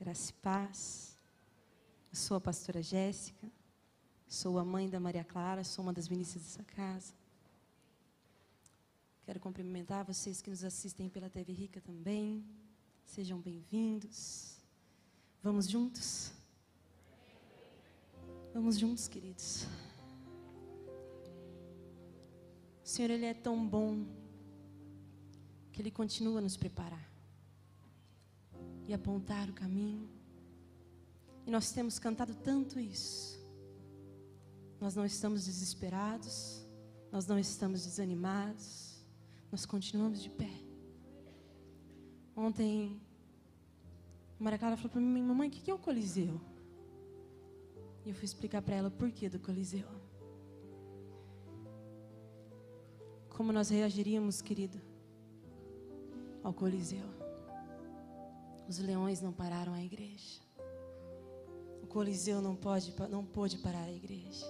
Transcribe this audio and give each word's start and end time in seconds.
Graça 0.00 0.30
e 0.30 0.34
paz. 0.34 1.18
Eu 2.12 2.16
sou 2.16 2.36
a 2.36 2.40
pastora 2.40 2.80
Jéssica, 2.80 3.50
sou 4.28 4.56
a 4.56 4.64
mãe 4.64 4.88
da 4.88 5.00
Maria 5.00 5.24
Clara, 5.24 5.64
sou 5.64 5.82
uma 5.82 5.92
das 5.92 6.08
ministras 6.08 6.44
dessa 6.44 6.62
casa. 6.62 7.12
Quero 9.24 9.40
cumprimentar 9.40 10.04
vocês 10.04 10.40
que 10.40 10.50
nos 10.50 10.62
assistem 10.62 11.08
pela 11.08 11.28
TV 11.28 11.52
Rica 11.52 11.80
também. 11.80 12.44
Sejam 13.04 13.40
bem-vindos. 13.40 14.58
Vamos 15.42 15.68
juntos? 15.68 16.30
Vamos 18.54 18.78
juntos, 18.78 19.08
queridos. 19.08 19.66
O 22.84 22.88
Senhor, 22.88 23.10
Ele 23.10 23.26
é 23.26 23.34
tão 23.34 23.68
bom 23.68 24.06
que 25.72 25.82
Ele 25.82 25.90
continua 25.90 26.38
a 26.38 26.42
nos 26.42 26.56
preparar 26.56 27.07
e 28.88 28.94
apontar 28.94 29.50
o 29.50 29.52
caminho. 29.52 30.08
E 31.46 31.50
nós 31.50 31.70
temos 31.70 31.98
cantado 31.98 32.34
tanto 32.34 32.80
isso. 32.80 33.38
Nós 34.80 34.96
não 34.96 35.04
estamos 35.04 35.44
desesperados, 35.44 36.66
nós 37.12 37.26
não 37.26 37.38
estamos 37.38 37.84
desanimados, 37.84 39.04
nós 39.52 39.66
continuamos 39.66 40.22
de 40.22 40.30
pé. 40.30 40.50
Ontem, 42.34 43.00
a 44.40 44.42
Maria 44.42 44.58
Clara 44.58 44.76
falou 44.76 44.90
para 44.90 45.00
mim: 45.00 45.22
Mamãe, 45.22 45.48
o 45.48 45.50
que 45.50 45.70
é 45.70 45.74
o 45.74 45.78
Coliseu? 45.78 46.40
E 48.06 48.08
eu 48.08 48.14
fui 48.14 48.24
explicar 48.24 48.62
para 48.62 48.76
ela 48.76 48.88
o 48.88 48.92
porquê 48.92 49.28
do 49.28 49.38
Coliseu. 49.38 49.86
Como 53.28 53.52
nós 53.52 53.68
reagiríamos, 53.68 54.40
querido, 54.40 54.80
ao 56.42 56.54
Coliseu? 56.54 57.17
Os 58.68 58.78
leões 58.78 59.22
não 59.22 59.32
pararam 59.32 59.72
a 59.72 59.82
igreja. 59.82 60.40
O 61.82 61.86
Coliseu 61.86 62.42
não 62.42 62.54
pode, 62.54 62.94
não 63.08 63.24
pôde 63.24 63.56
parar 63.58 63.84
a 63.84 63.92
igreja. 63.92 64.44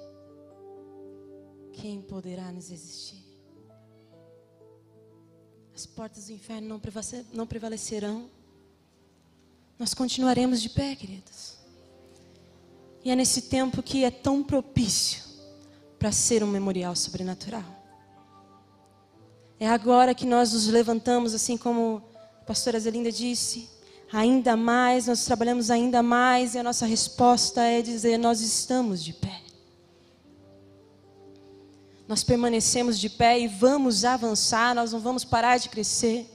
Quem 1.73 2.03
poderá 2.03 2.51
nos 2.51 2.69
resistir? 2.71 3.25
As 5.73 5.87
portas 5.87 6.27
do 6.27 6.33
inferno 6.33 6.81
não 7.33 7.47
prevalecerão. 7.47 8.29
Nós 9.79 9.95
continuaremos 9.95 10.61
de 10.61 10.71
pé, 10.71 10.97
queridos. 10.97 11.57
E 13.05 13.13
é 13.13 13.15
nesse 13.15 13.43
tempo 13.43 13.81
que 13.81 14.03
é 14.03 14.11
tão 14.11 14.43
propício 14.43 15.23
para 15.97 16.11
ser 16.11 16.43
um 16.43 16.49
memorial 16.49 16.97
sobrenatural. 16.97 17.65
É 19.61 19.69
agora 19.69 20.15
que 20.15 20.27
nós 20.27 20.53
nos 20.53 20.67
levantamos, 20.67 21.35
assim 21.35 21.57
como 21.57 22.03
a 22.41 22.45
pastora 22.45 22.81
Zelinda 22.81 23.13
disse, 23.13 23.78
ainda 24.13 24.57
mais, 24.57 25.07
nós 25.07 25.25
trabalhamos 25.25 25.71
ainda 25.71 26.03
mais, 26.03 26.55
e 26.55 26.59
a 26.59 26.63
nossa 26.63 26.87
resposta 26.87 27.63
é 27.63 27.83
dizer: 27.83 28.19
nós 28.19 28.41
estamos 28.41 29.03
de 29.05 29.13
pé. 29.13 29.43
Nós 32.07 32.25
permanecemos 32.25 32.99
de 32.99 33.11
pé 33.11 33.39
e 33.39 33.47
vamos 33.47 34.05
avançar, 34.05 34.75
nós 34.75 34.93
não 34.93 35.01
vamos 35.01 35.25
parar 35.25 35.59
de 35.59 35.69
crescer. 35.69 36.27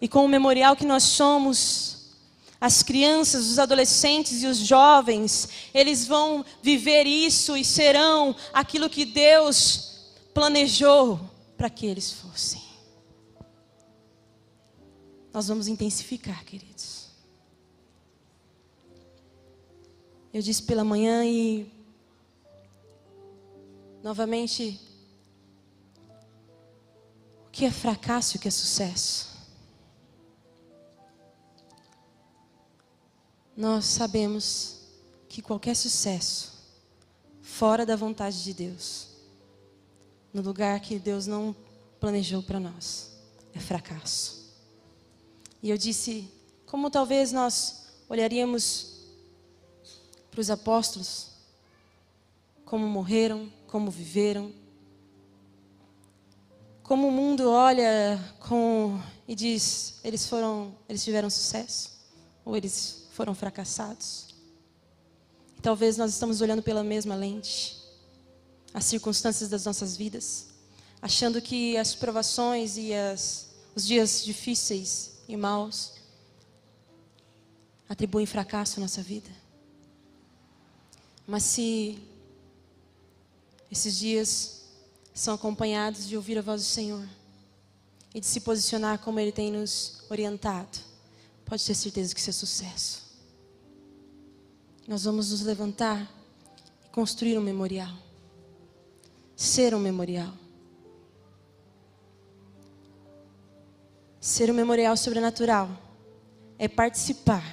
E 0.00 0.08
com 0.08 0.24
o 0.24 0.28
memorial 0.28 0.74
que 0.74 0.86
nós 0.86 1.02
somos, 1.02 2.14
as 2.58 2.82
crianças, 2.82 3.46
os 3.46 3.58
adolescentes 3.58 4.42
e 4.42 4.46
os 4.46 4.56
jovens, 4.58 5.48
eles 5.74 6.06
vão 6.06 6.44
viver 6.62 7.06
isso 7.06 7.56
e 7.56 7.64
serão 7.64 8.34
aquilo 8.54 8.88
que 8.88 9.04
Deus 9.04 10.12
planejou 10.32 11.20
para 11.56 11.68
que 11.68 11.84
eles 11.84 12.10
fossem 12.10 12.61
nós 15.32 15.48
vamos 15.48 15.66
intensificar, 15.66 16.44
queridos. 16.44 17.08
Eu 20.32 20.42
disse 20.42 20.62
pela 20.62 20.84
manhã 20.84 21.24
e 21.24 21.70
novamente 24.02 24.80
o 27.46 27.50
que 27.50 27.64
é 27.64 27.70
fracasso 27.70 28.36
e 28.36 28.38
o 28.38 28.40
que 28.40 28.48
é 28.48 28.50
sucesso? 28.50 29.30
Nós 33.56 33.84
sabemos 33.84 34.80
que 35.28 35.42
qualquer 35.42 35.76
sucesso 35.76 36.52
fora 37.42 37.84
da 37.84 37.94
vontade 37.94 38.42
de 38.42 38.54
Deus, 38.54 39.08
no 40.32 40.40
lugar 40.40 40.80
que 40.80 40.98
Deus 40.98 41.26
não 41.26 41.54
planejou 42.00 42.42
para 42.42 42.58
nós, 42.58 43.12
é 43.54 43.60
fracasso. 43.60 44.41
E 45.62 45.70
eu 45.70 45.78
disse, 45.78 46.28
como 46.66 46.90
talvez 46.90 47.30
nós 47.30 47.84
olharíamos 48.08 48.94
para 50.28 50.40
os 50.40 50.50
apóstolos, 50.50 51.28
como 52.64 52.84
morreram, 52.86 53.52
como 53.68 53.90
viveram, 53.90 54.52
como 56.82 57.06
o 57.06 57.12
mundo 57.12 57.48
olha 57.48 58.18
com 58.40 59.00
e 59.28 59.36
diz, 59.36 60.00
eles 60.02 60.26
foram, 60.26 60.74
eles 60.88 61.04
tiveram 61.04 61.30
sucesso? 61.30 61.92
Ou 62.44 62.56
eles 62.56 63.06
foram 63.12 63.34
fracassados. 63.34 64.34
E 65.56 65.60
talvez 65.60 65.96
nós 65.96 66.10
estamos 66.12 66.40
olhando 66.40 66.62
pela 66.62 66.82
mesma 66.82 67.14
lente 67.14 67.80
as 68.74 68.84
circunstâncias 68.86 69.48
das 69.48 69.64
nossas 69.64 69.96
vidas, 69.96 70.48
achando 71.00 71.40
que 71.40 71.76
as 71.76 71.94
provações 71.94 72.76
e 72.76 72.92
as, 72.92 73.50
os 73.76 73.86
dias 73.86 74.24
difíceis 74.24 75.11
e 75.32 75.36
maus 75.36 75.94
atribuem 77.88 78.26
fracasso 78.26 78.78
à 78.78 78.82
nossa 78.82 79.02
vida. 79.02 79.30
Mas 81.26 81.42
se 81.42 81.98
esses 83.70 83.96
dias 83.96 84.62
são 85.14 85.34
acompanhados 85.34 86.06
de 86.06 86.16
ouvir 86.16 86.38
a 86.38 86.42
voz 86.42 86.62
do 86.62 86.66
Senhor 86.66 87.06
e 88.14 88.20
de 88.20 88.26
se 88.26 88.40
posicionar 88.40 88.98
como 88.98 89.18
Ele 89.18 89.32
tem 89.32 89.50
nos 89.50 90.02
orientado, 90.10 90.78
pode 91.44 91.64
ter 91.64 91.74
certeza 91.74 92.14
que 92.14 92.20
isso 92.20 92.30
é 92.30 92.32
sucesso. 92.32 93.02
Nós 94.86 95.04
vamos 95.04 95.30
nos 95.30 95.42
levantar 95.42 96.10
e 96.84 96.88
construir 96.90 97.38
um 97.38 97.42
memorial. 97.42 97.94
Ser 99.36 99.74
um 99.74 99.80
memorial. 99.80 100.41
Ser 104.32 104.50
um 104.50 104.54
memorial 104.54 104.96
sobrenatural 104.96 105.68
é 106.58 106.66
participar 106.66 107.44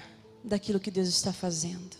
daquilo 0.41 0.79
que 0.79 0.89
Deus 0.89 1.09
está 1.09 1.33
fazendo. 1.33 1.97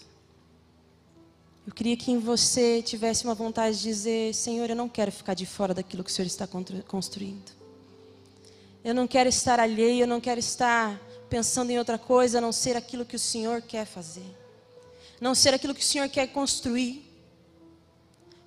Eu 1.68 1.74
queria 1.74 1.98
que 1.98 2.10
em 2.10 2.18
você 2.18 2.82
tivesse 2.82 3.26
uma 3.26 3.36
vontade 3.36 3.76
de 3.76 3.84
dizer: 3.84 4.34
Senhor, 4.34 4.70
eu 4.70 4.78
não 4.78 4.88
quero 4.88 5.12
ficar 5.12 5.34
de 5.34 5.46
fora 5.46 5.74
daquilo 5.74 6.02
que 6.02 6.10
o 6.10 6.14
Senhor 6.14 6.28
está 6.28 6.48
construindo. 6.88 7.52
Eu 8.82 8.96
não 8.96 9.06
quero 9.06 9.28
estar 9.28 9.60
alheio, 9.60 10.04
eu 10.04 10.08
não 10.08 10.22
quero 10.22 10.40
estar 10.40 10.98
pensando 11.30 11.72
em 11.72 11.78
outra 11.78 11.98
coisa 11.98 12.38
a 12.38 12.42
não 12.42 12.54
ser 12.54 12.78
aquilo 12.78 13.04
que 13.04 13.18
o 13.18 13.20
Senhor 13.20 13.62
quer 13.62 13.86
fazer, 13.86 14.34
não 15.20 15.36
ser 15.36 15.54
aquilo 15.54 15.76
que 15.76 15.82
o 15.82 15.86
Senhor 15.86 16.08
quer 16.08 16.28
construir. 16.28 17.06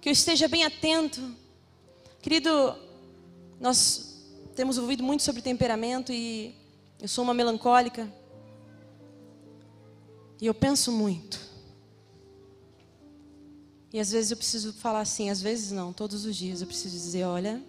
Que 0.00 0.08
eu 0.08 0.12
esteja 0.14 0.48
bem 0.48 0.64
atento. 0.64 1.20
Querido, 2.22 2.74
nós 3.60 4.11
temos 4.54 4.78
ouvido 4.78 5.02
muito 5.02 5.22
sobre 5.22 5.40
temperamento 5.40 6.12
e 6.12 6.54
eu 7.00 7.08
sou 7.08 7.24
uma 7.24 7.34
melancólica. 7.34 8.12
E 10.40 10.46
eu 10.46 10.54
penso 10.54 10.92
muito. 10.92 11.40
E 13.92 14.00
às 14.00 14.10
vezes 14.10 14.30
eu 14.30 14.36
preciso 14.36 14.72
falar 14.72 15.00
assim, 15.00 15.30
às 15.30 15.40
vezes 15.40 15.70
não, 15.70 15.92
todos 15.92 16.24
os 16.24 16.36
dias 16.36 16.60
eu 16.60 16.66
preciso 16.66 16.96
dizer, 16.96 17.24
olha, 17.24 17.62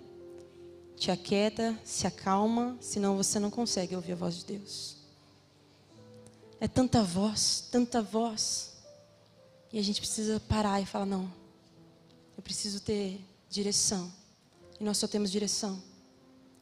te 0.95 1.11
aquieta, 1.11 1.77
se 1.83 2.07
acalma, 2.07 2.77
senão 2.79 3.17
você 3.17 3.39
não 3.39 3.51
consegue 3.51 3.95
ouvir 3.95 4.13
a 4.13 4.15
voz 4.15 4.35
de 4.37 4.45
Deus. 4.45 4.97
É 6.59 6.67
tanta 6.67 7.03
voz, 7.03 7.67
tanta 7.71 8.01
voz. 8.01 8.73
E 9.71 9.79
a 9.79 9.81
gente 9.81 9.99
precisa 9.99 10.39
parar 10.39 10.81
e 10.81 10.85
falar, 10.85 11.05
não, 11.05 11.31
eu 12.37 12.43
preciso 12.43 12.79
ter 12.81 13.19
direção. 13.49 14.11
E 14.79 14.83
nós 14.83 14.97
só 14.97 15.07
temos 15.07 15.31
direção 15.31 15.92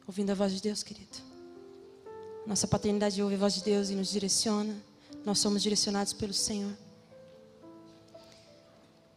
ouvindo 0.06 0.30
a 0.30 0.34
voz 0.34 0.52
de 0.52 0.60
Deus, 0.60 0.82
querido. 0.82 1.18
Nossa 2.46 2.66
paternidade 2.66 3.22
ouve 3.22 3.36
a 3.36 3.38
voz 3.38 3.54
de 3.54 3.62
Deus 3.62 3.90
e 3.90 3.94
nos 3.94 4.10
direciona. 4.10 4.74
Nós 5.24 5.38
somos 5.38 5.62
direcionados 5.62 6.12
pelo 6.12 6.34
Senhor. 6.34 6.72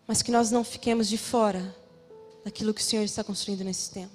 Mas 0.07 0.21
que 0.21 0.31
nós 0.31 0.51
não 0.51 0.63
fiquemos 0.63 1.07
de 1.07 1.17
fora 1.17 1.75
daquilo 2.43 2.73
que 2.73 2.81
o 2.81 2.83
Senhor 2.83 3.03
está 3.03 3.23
construindo 3.23 3.63
nesse 3.63 3.89
tempo. 3.89 4.13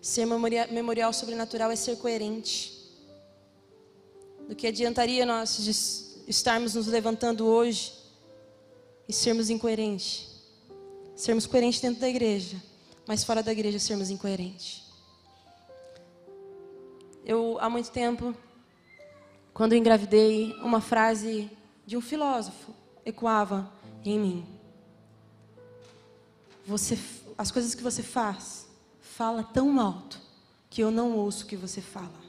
Ser 0.00 0.24
memorial 0.24 1.12
sobrenatural 1.12 1.70
é 1.70 1.76
ser 1.76 1.96
coerente. 1.96 2.78
Do 4.48 4.56
que 4.56 4.66
adiantaria 4.66 5.26
nós 5.26 5.58
estarmos 6.26 6.74
nos 6.74 6.86
levantando 6.86 7.46
hoje 7.46 7.92
e 9.06 9.12
sermos 9.12 9.50
incoerentes? 9.50 10.28
Sermos 11.14 11.46
coerentes 11.46 11.80
dentro 11.80 12.00
da 12.00 12.08
igreja, 12.08 12.56
mas 13.06 13.24
fora 13.24 13.42
da 13.42 13.52
igreja 13.52 13.78
sermos 13.78 14.10
incoerentes. 14.10 14.90
Eu, 17.24 17.58
há 17.60 17.68
muito 17.68 17.90
tempo, 17.90 18.34
quando 19.52 19.74
engravidei, 19.74 20.54
uma 20.62 20.80
frase 20.80 21.50
de 21.86 21.96
um 21.96 22.00
filósofo 22.00 22.72
ecoava 23.04 23.70
em 24.04 24.18
mim. 24.18 24.46
Você, 26.66 26.98
as 27.36 27.50
coisas 27.50 27.74
que 27.74 27.82
você 27.82 28.02
faz, 28.02 28.68
fala 29.00 29.42
tão 29.42 29.80
alto 29.80 30.20
que 30.68 30.82
eu 30.82 30.90
não 30.90 31.16
ouço 31.16 31.44
o 31.44 31.46
que 31.48 31.56
você 31.56 31.80
fala. 31.80 32.20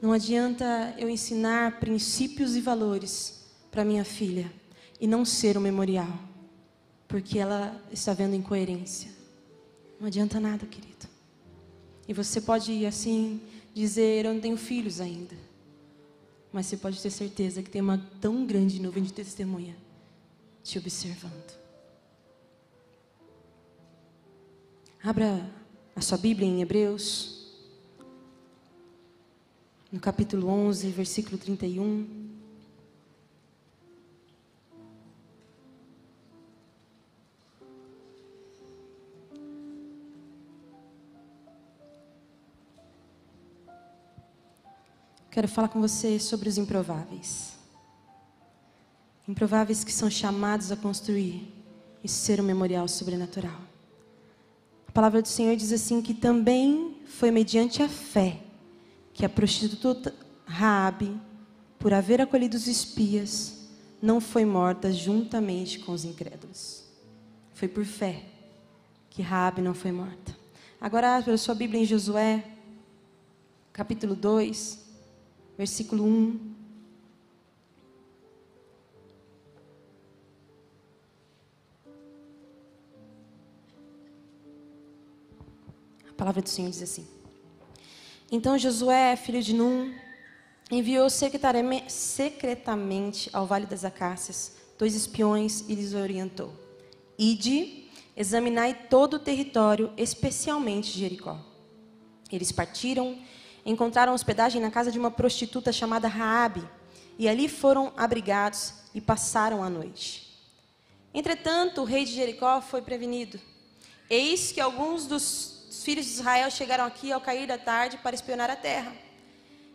Não 0.00 0.12
adianta 0.12 0.94
eu 0.98 1.08
ensinar 1.08 1.80
princípios 1.80 2.56
e 2.56 2.60
valores 2.60 3.44
para 3.70 3.84
minha 3.84 4.04
filha 4.04 4.52
e 5.00 5.06
não 5.06 5.24
ser 5.24 5.56
um 5.58 5.60
memorial, 5.60 6.12
porque 7.14 7.38
ela 7.38 7.80
está 7.92 8.12
vendo 8.12 8.34
incoerência. 8.34 9.08
Não 10.00 10.08
adianta 10.08 10.40
nada, 10.40 10.66
querido. 10.66 11.06
E 12.08 12.12
você 12.12 12.40
pode 12.40 12.84
assim 12.84 13.40
dizer: 13.72 14.24
Eu 14.24 14.34
não 14.34 14.40
tenho 14.40 14.56
filhos 14.56 15.00
ainda. 15.00 15.36
Mas 16.52 16.66
você 16.66 16.76
pode 16.76 17.00
ter 17.00 17.10
certeza 17.10 17.62
que 17.62 17.70
tem 17.70 17.80
uma 17.80 17.98
tão 18.20 18.44
grande 18.44 18.82
nuvem 18.82 19.04
de 19.04 19.12
testemunha 19.12 19.76
te 20.64 20.76
observando. 20.76 21.56
Abra 25.00 25.48
a 25.94 26.00
sua 26.00 26.18
Bíblia 26.18 26.48
em 26.48 26.62
Hebreus, 26.62 27.46
no 29.92 30.00
capítulo 30.00 30.48
11, 30.48 30.90
versículo 30.90 31.38
31. 31.38 32.23
Quero 45.34 45.48
falar 45.48 45.66
com 45.66 45.80
você 45.80 46.20
sobre 46.20 46.48
os 46.48 46.56
improváveis. 46.56 47.54
Improváveis 49.26 49.82
que 49.82 49.90
são 49.90 50.08
chamados 50.08 50.70
a 50.70 50.76
construir 50.76 51.52
e 52.04 52.08
ser 52.08 52.40
um 52.40 52.44
memorial 52.44 52.86
sobrenatural. 52.86 53.60
A 54.86 54.92
palavra 54.92 55.20
do 55.20 55.26
Senhor 55.26 55.56
diz 55.56 55.72
assim 55.72 56.00
que 56.00 56.14
também 56.14 56.98
foi 57.04 57.32
mediante 57.32 57.82
a 57.82 57.88
fé 57.88 58.42
que 59.12 59.26
a 59.26 59.28
prostituta 59.28 60.14
Raabe, 60.46 61.20
por 61.80 61.92
haver 61.92 62.20
acolhido 62.20 62.56
os 62.56 62.68
espias, 62.68 63.70
não 64.00 64.20
foi 64.20 64.44
morta 64.44 64.92
juntamente 64.92 65.80
com 65.80 65.90
os 65.90 66.04
incrédulos. 66.04 66.84
Foi 67.54 67.66
por 67.66 67.84
fé 67.84 68.22
que 69.10 69.20
Raabe 69.20 69.60
não 69.62 69.74
foi 69.74 69.90
morta. 69.90 70.36
Agora, 70.80 71.16
abra 71.16 71.36
sua 71.36 71.56
Bíblia 71.56 71.82
em 71.82 71.84
Josué, 71.84 72.44
capítulo 73.72 74.14
2 74.14 74.83
versículo 75.56 76.04
1. 76.04 76.54
A 86.08 86.12
palavra 86.16 86.42
do 86.42 86.48
Senhor 86.48 86.70
diz 86.70 86.82
assim: 86.82 87.06
Então 88.30 88.58
Josué, 88.58 89.16
filho 89.16 89.42
de 89.42 89.54
Num, 89.54 89.94
enviou 90.70 91.10
secretamente 91.10 93.28
ao 93.32 93.46
Vale 93.46 93.66
das 93.66 93.84
Acácias 93.84 94.56
dois 94.78 94.94
espiões 94.94 95.64
e 95.68 95.74
lhes 95.74 95.94
orientou: 95.94 96.52
Ide, 97.18 97.88
examinai 98.16 98.74
todo 98.88 99.14
o 99.14 99.18
território, 99.18 99.92
especialmente 99.96 100.98
Jericó. 100.98 101.38
Eles 102.30 102.50
partiram 102.50 103.18
encontraram 103.64 104.12
hospedagem 104.12 104.60
na 104.60 104.70
casa 104.70 104.90
de 104.92 104.98
uma 104.98 105.10
prostituta 105.10 105.72
chamada 105.72 106.08
Raabe, 106.08 106.68
e 107.18 107.28
ali 107.28 107.48
foram 107.48 107.92
abrigados 107.96 108.74
e 108.94 109.00
passaram 109.00 109.62
a 109.62 109.70
noite. 109.70 110.24
Entretanto, 111.12 111.80
o 111.80 111.84
rei 111.84 112.04
de 112.04 112.12
Jericó 112.12 112.60
foi 112.60 112.82
prevenido. 112.82 113.40
Eis 114.10 114.50
que 114.50 114.60
alguns 114.60 115.06
dos 115.06 115.82
filhos 115.84 116.06
de 116.06 116.12
Israel 116.12 116.50
chegaram 116.50 116.84
aqui 116.84 117.12
ao 117.12 117.20
cair 117.20 117.46
da 117.46 117.56
tarde 117.56 117.98
para 117.98 118.14
espionar 118.14 118.50
a 118.50 118.56
terra. 118.56 118.92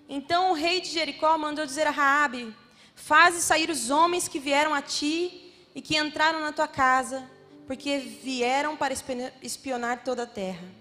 Então 0.07 0.51
o 0.51 0.53
rei 0.53 0.81
de 0.81 0.89
Jericó 0.89 1.37
mandou 1.37 1.65
dizer 1.65 1.87
a 1.87 1.91
Raabe: 1.91 2.53
Faze 2.95 3.41
sair 3.41 3.69
os 3.69 3.89
homens 3.89 4.27
que 4.27 4.39
vieram 4.39 4.73
a 4.73 4.81
ti 4.81 5.53
e 5.73 5.81
que 5.81 5.97
entraram 5.97 6.41
na 6.41 6.51
tua 6.51 6.67
casa, 6.67 7.23
porque 7.65 7.97
vieram 7.97 8.75
para 8.75 8.93
espionar 9.41 10.03
toda 10.03 10.23
a 10.23 10.27
terra. 10.27 10.78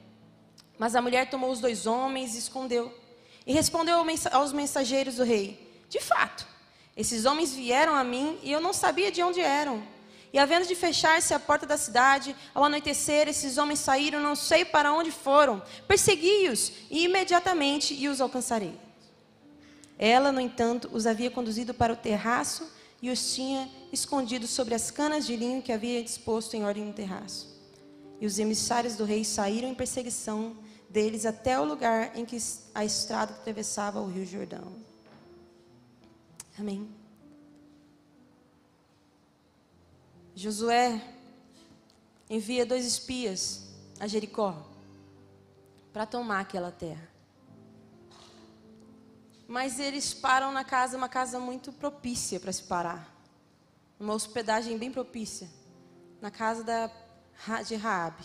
Mas 0.79 0.95
a 0.95 1.03
mulher 1.03 1.29
tomou 1.29 1.51
os 1.51 1.61
dois 1.61 1.87
homens 1.87 2.35
e 2.35 2.39
escondeu. 2.39 2.95
E 3.47 3.53
respondeu 3.53 3.99
aos 4.33 4.53
mensageiros 4.53 5.17
do 5.17 5.25
rei: 5.25 5.59
De 5.89 6.01
fato, 6.01 6.47
esses 6.97 7.25
homens 7.25 7.55
vieram 7.55 7.95
a 7.95 8.05
mim 8.05 8.39
e 8.43 8.53
eu 8.53 8.61
não 8.61 8.73
sabia 8.73 9.11
de 9.11 9.23
onde 9.23 9.41
eram. 9.41 9.83
E 10.33 10.39
havendo 10.39 10.67
de 10.67 10.75
fechar-se 10.75 11.33
a 11.33 11.41
porta 11.41 11.67
da 11.67 11.79
cidade, 11.79 12.37
ao 12.55 12.63
anoitecer, 12.63 13.29
esses 13.29 13.57
homens 13.57 13.79
saíram, 13.79 14.21
não 14.21 14.37
sei 14.37 14.65
para 14.65 14.93
onde 14.93 15.11
foram. 15.11 15.63
Persegui-os 15.87 16.73
e 16.91 17.05
imediatamente 17.05 17.95
e 17.95 18.09
os 18.09 18.21
alcançarei. 18.21 18.79
Ela, 19.99 20.31
no 20.31 20.41
entanto, 20.41 20.91
os 20.93 21.07
havia 21.07 21.31
conduzido 21.31 21.73
para 21.73 21.93
o 21.93 21.97
terraço 21.97 22.71
e 23.01 23.11
os 23.11 23.35
tinha 23.35 23.71
escondidos 23.93 24.51
sobre 24.51 24.75
as 24.75 24.91
canas 24.91 25.27
de 25.27 25.35
linho 25.35 25.63
que 25.63 25.73
havia 25.73 26.03
disposto 26.03 26.55
em 26.55 26.65
ordem 26.65 26.85
no 26.85 26.93
terraço. 26.93 27.49
E 28.21 28.27
os 28.27 28.39
emissários 28.39 28.97
do 28.97 29.05
rei 29.05 29.25
saíram 29.25 29.69
em 29.69 29.75
perseguição 29.75 30.57
deles 30.89 31.27
até 31.27 31.59
o 31.61 31.65
lugar 31.65 32.17
em 32.17 32.25
que 32.25 32.39
a 32.75 32.85
estrada 32.85 33.33
atravessava 33.35 34.01
o 34.01 34.07
rio 34.07 34.25
Jordão. 34.25 34.73
Amém. 36.59 36.89
Josué 40.35 41.03
envia 42.31 42.65
dois 42.65 42.87
espias 42.87 43.67
a 43.99 44.07
Jericó 44.07 44.67
para 45.93 46.07
tomar 46.07 46.41
aquela 46.41 46.71
terra. 46.71 47.09
Mas 49.47 49.81
eles 49.81 50.13
param 50.13 50.53
na 50.53 50.63
casa, 50.63 50.97
uma 50.97 51.09
casa 51.09 51.41
muito 51.41 51.73
propícia 51.73 52.39
para 52.39 52.53
se 52.53 52.63
parar. 52.63 53.13
Uma 53.99 54.15
hospedagem 54.15 54.77
bem 54.79 54.93
propícia. 54.93 55.49
Na 56.21 56.31
casa 56.31 56.63
da, 56.63 56.91
de 57.67 57.75
Raabe, 57.75 58.25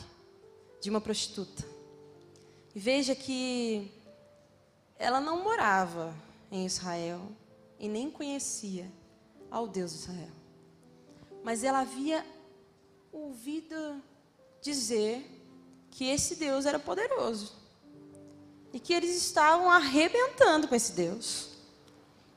de 0.81 0.89
uma 0.89 0.99
prostituta. 0.99 1.72
E 2.75 2.79
veja 2.79 3.13
que 3.13 3.91
ela 4.97 5.19
não 5.19 5.43
morava 5.43 6.13
em 6.51 6.65
Israel 6.65 7.21
e 7.77 7.87
nem 7.87 8.09
conhecia 8.09 8.91
ao 9.51 9.67
Deus 9.67 9.91
de 9.91 9.97
Israel. 9.99 10.31
Mas 11.43 11.63
ela 11.63 11.81
havia 11.81 12.25
ouvido 13.11 14.01
dizer 14.61 15.23
que 15.91 16.05
esse 16.05 16.35
Deus 16.35 16.65
era 16.65 16.79
poderoso 16.79 17.53
e 18.71 18.79
que 18.79 18.93
eles 18.93 19.15
estavam 19.15 19.69
arrebentando 19.69 20.67
com 20.67 20.73
esse 20.73 20.93
Deus. 20.93 21.49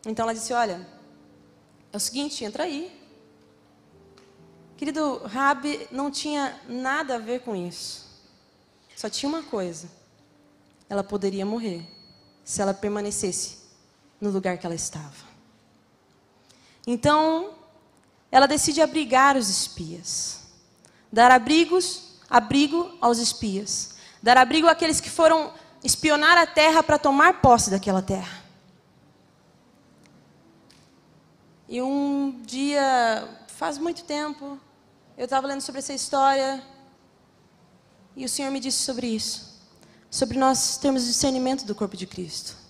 Então 0.05 0.25
ela 0.25 0.35
disse: 0.35 0.53
Olha, 0.53 0.87
é 1.93 1.97
o 1.97 2.01
seguinte, 2.01 2.45
entra 2.45 2.65
aí. 2.65 2.95
Querido, 4.77 5.19
Rabi 5.25 5.89
não 5.91 6.11
tinha 6.11 6.61
nada 6.69 7.15
a 7.15 7.19
ver 7.19 7.41
com 7.41 7.57
isso. 7.57 8.05
Só 8.95 9.09
tinha 9.09 9.29
uma 9.29 9.43
coisa 9.43 9.89
ela 10.89 11.03
poderia 11.03 11.45
morrer 11.45 11.87
se 12.45 12.63
ela 12.63 12.73
permanecesse 12.73 13.59
no 14.21 14.31
lugar 14.31 14.57
que 14.57 14.67
ela 14.67 14.75
estava. 14.75 15.27
Então, 16.87 17.55
ela 18.31 18.47
decide 18.47 18.81
abrigar 18.81 19.37
os 19.37 19.49
espias, 19.49 20.43
dar 21.11 21.31
abrigos, 21.31 22.21
abrigo 22.31 22.97
aos 23.01 23.19
espias, 23.19 23.97
dar 24.23 24.37
abrigo 24.37 24.69
àqueles 24.69 25.01
que 25.01 25.11
foram 25.11 25.53
espionar 25.83 26.39
a 26.39 26.47
terra 26.47 26.83
para 26.83 26.99
tomar 26.99 27.41
posse 27.41 27.71
daquela 27.71 28.01
terra. 28.01 28.45
E 31.69 31.83
um 31.83 32.41
dia, 32.47 33.29
faz 33.49 33.77
muito 33.77 34.05
tempo, 34.05 34.59
eu 35.19 35.25
estava 35.25 35.49
lendo 35.49 35.61
sobre 35.61 35.81
essa 35.81 35.93
história 35.93 36.63
e 38.15 38.25
o 38.25 38.29
Senhor 38.29 38.53
me 38.53 38.61
disse 38.61 38.79
sobre 38.79 39.09
isso 39.09 39.56
sobre 40.11 40.39
nós 40.39 40.77
termos 40.79 41.07
discernimento 41.07 41.65
do 41.65 41.75
corpo 41.75 41.97
de 41.97 42.07
Cristo. 42.07 42.67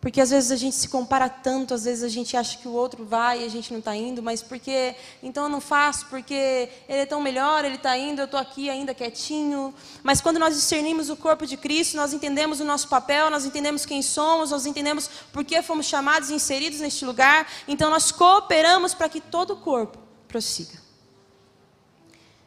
Porque 0.00 0.18
às 0.18 0.30
vezes 0.30 0.50
a 0.50 0.56
gente 0.56 0.74
se 0.74 0.88
compara 0.88 1.28
tanto, 1.28 1.74
às 1.74 1.84
vezes 1.84 2.02
a 2.02 2.08
gente 2.08 2.34
acha 2.34 2.56
que 2.56 2.66
o 2.66 2.72
outro 2.72 3.04
vai 3.04 3.42
e 3.42 3.44
a 3.44 3.48
gente 3.50 3.70
não 3.70 3.80
está 3.80 3.94
indo, 3.94 4.22
mas 4.22 4.40
porque 4.42 4.96
então 5.22 5.44
eu 5.44 5.48
não 5.50 5.60
faço, 5.60 6.06
porque 6.06 6.70
ele 6.88 7.00
é 7.00 7.06
tão 7.06 7.20
melhor, 7.20 7.66
ele 7.66 7.74
está 7.74 7.98
indo, 7.98 8.22
eu 8.22 8.24
estou 8.24 8.40
aqui 8.40 8.70
ainda 8.70 8.94
quietinho. 8.94 9.74
Mas 10.02 10.22
quando 10.22 10.38
nós 10.38 10.54
discernimos 10.54 11.10
o 11.10 11.16
corpo 11.16 11.46
de 11.46 11.58
Cristo, 11.58 11.98
nós 11.98 12.14
entendemos 12.14 12.60
o 12.60 12.64
nosso 12.64 12.88
papel, 12.88 13.28
nós 13.28 13.44
entendemos 13.44 13.84
quem 13.84 14.00
somos, 14.00 14.52
nós 14.52 14.64
entendemos 14.64 15.10
por 15.30 15.44
que 15.44 15.60
fomos 15.60 15.84
chamados 15.84 16.30
e 16.30 16.34
inseridos 16.34 16.80
neste 16.80 17.04
lugar, 17.04 17.46
então 17.68 17.90
nós 17.90 18.10
cooperamos 18.10 18.94
para 18.94 19.08
que 19.08 19.20
todo 19.20 19.52
o 19.52 19.56
corpo 19.56 19.98
prossiga. 20.26 20.80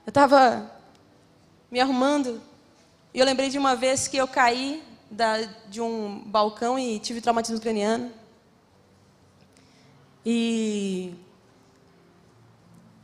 Eu 0.08 0.10
estava 0.10 0.72
me 1.70 1.80
arrumando 1.80 2.42
e 3.14 3.20
eu 3.20 3.26
lembrei 3.26 3.50
de 3.50 3.58
uma 3.58 3.76
vez 3.76 4.08
que 4.08 4.18
eu 4.18 4.28
caí 4.28 4.84
da, 5.10 5.42
de 5.70 5.80
um 5.80 6.24
balcão 6.26 6.80
e 6.80 6.98
tive 7.00 7.22
traumatismo 7.22 7.62
craniano. 7.62 8.12
E 10.26 11.14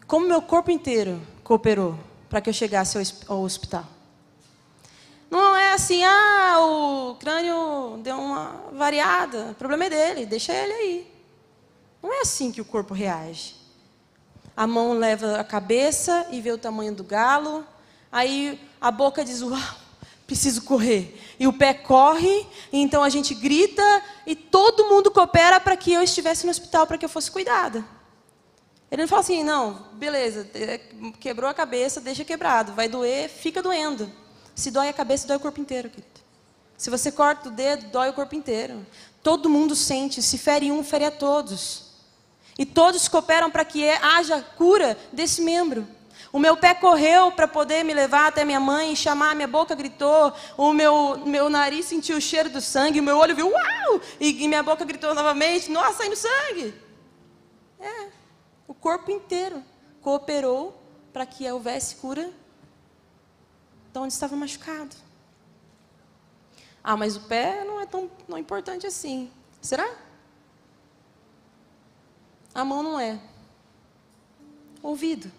como 0.07 0.27
meu 0.27 0.41
corpo 0.41 0.71
inteiro 0.71 1.21
cooperou 1.43 1.97
para 2.27 2.41
que 2.41 2.49
eu 2.49 2.53
chegasse 2.53 2.97
ao 3.27 3.41
hospital. 3.41 3.85
Não 5.29 5.55
é 5.55 5.73
assim, 5.73 6.03
ah, 6.03 6.55
o 6.59 7.15
crânio 7.15 7.99
deu 8.01 8.17
uma 8.17 8.63
variada, 8.73 9.51
o 9.51 9.55
problema 9.55 9.85
é 9.85 9.89
dele, 9.91 10.25
deixa 10.25 10.51
ele 10.51 10.73
aí. 10.73 11.13
Não 12.01 12.11
é 12.11 12.21
assim 12.21 12.51
que 12.51 12.61
o 12.61 12.65
corpo 12.65 12.95
reage. 12.95 13.55
A 14.57 14.65
mão 14.65 14.93
leva 14.93 15.39
a 15.39 15.43
cabeça 15.43 16.25
e 16.31 16.41
vê 16.41 16.51
o 16.51 16.57
tamanho 16.57 16.95
do 16.95 17.03
galo, 17.03 17.63
aí 18.11 18.59
a 18.81 18.89
boca 18.89 19.23
diz, 19.23 19.43
uau, 19.43 19.59
preciso 20.29 20.61
correr. 20.61 21.19
E 21.39 21.47
o 21.47 21.53
pé 21.53 21.73
corre, 21.73 22.45
então 22.71 23.01
a 23.01 23.09
gente 23.09 23.33
grita 23.33 23.81
e 24.27 24.35
todo 24.35 24.87
mundo 24.87 25.09
coopera 25.09 25.59
para 25.59 25.75
que 25.75 25.91
eu 25.91 26.03
estivesse 26.03 26.45
no 26.45 26.51
hospital, 26.51 26.85
para 26.85 26.99
que 26.99 27.05
eu 27.05 27.09
fosse 27.09 27.31
cuidada. 27.31 27.83
Ele 28.91 29.01
não 29.01 29.07
fala 29.07 29.21
assim, 29.21 29.43
não, 29.43 29.87
beleza, 29.93 30.47
quebrou 31.19 31.49
a 31.49 31.53
cabeça, 31.53 31.99
deixa 31.99 32.23
quebrado, 32.23 32.73
vai 32.73 32.87
doer, 32.87 33.27
fica 33.27 33.59
doendo. 33.59 34.11
Se 34.53 34.69
dói 34.69 34.89
a 34.89 34.93
cabeça, 34.93 35.27
dói 35.27 35.37
o 35.37 35.39
corpo 35.39 35.59
inteiro, 35.59 35.89
querido. 35.89 36.19
Se 36.77 36.91
você 36.91 37.11
corta 37.11 37.49
o 37.49 37.51
dedo, 37.51 37.87
dói 37.87 38.09
o 38.09 38.13
corpo 38.13 38.35
inteiro. 38.35 38.85
Todo 39.23 39.49
mundo 39.49 39.75
sente, 39.75 40.21
se 40.21 40.37
fere 40.37 40.71
um, 40.71 40.83
fere 40.83 41.05
a 41.05 41.11
todos. 41.11 41.89
E 42.57 42.65
todos 42.67 43.07
cooperam 43.07 43.49
para 43.49 43.65
que 43.65 43.89
haja 43.89 44.41
cura 44.41 44.95
desse 45.11 45.41
membro. 45.41 45.87
O 46.31 46.37
meu 46.37 46.55
pé 46.55 46.75
correu 46.75 47.31
para 47.31 47.47
poder 47.47 47.83
me 47.83 47.93
levar 47.93 48.27
até 48.27 48.45
minha 48.45 48.59
mãe, 48.59 48.95
chamar, 48.95 49.35
minha 49.35 49.47
boca 49.47 49.73
gritou, 49.73 50.31
o 50.55 50.71
meu, 50.71 51.17
meu 51.25 51.49
nariz 51.49 51.85
sentiu 51.85 52.17
o 52.17 52.21
cheiro 52.21 52.49
do 52.49 52.61
sangue, 52.61 52.99
o 52.99 53.03
meu 53.03 53.17
olho 53.17 53.35
viu, 53.35 53.49
uau! 53.49 54.01
E, 54.19 54.43
e 54.43 54.47
minha 54.47 54.61
boca 54.61 54.85
gritou 54.85 55.15
novamente, 55.15 55.71
nossa, 55.71 55.99
saindo 55.99 56.15
sangue. 56.15 56.73
É, 57.79 58.09
o 58.67 58.73
corpo 58.75 59.09
inteiro 59.09 59.63
cooperou 60.01 60.79
para 61.11 61.25
que 61.25 61.49
houvesse 61.49 61.95
cura 61.95 62.31
de 63.91 63.99
onde 63.99 64.13
estava 64.13 64.35
machucado. 64.35 64.95
Ah, 66.83 66.95
mas 66.95 67.15
o 67.15 67.21
pé 67.21 67.63
não 67.63 67.81
é 67.81 67.85
tão 67.85 68.09
não 68.27 68.37
é 68.37 68.39
importante 68.39 68.85
assim. 68.85 69.31
Será? 69.61 69.89
A 72.53 72.63
mão 72.63 72.83
não 72.83 72.99
é. 72.99 73.19
Ouvido 74.81 75.38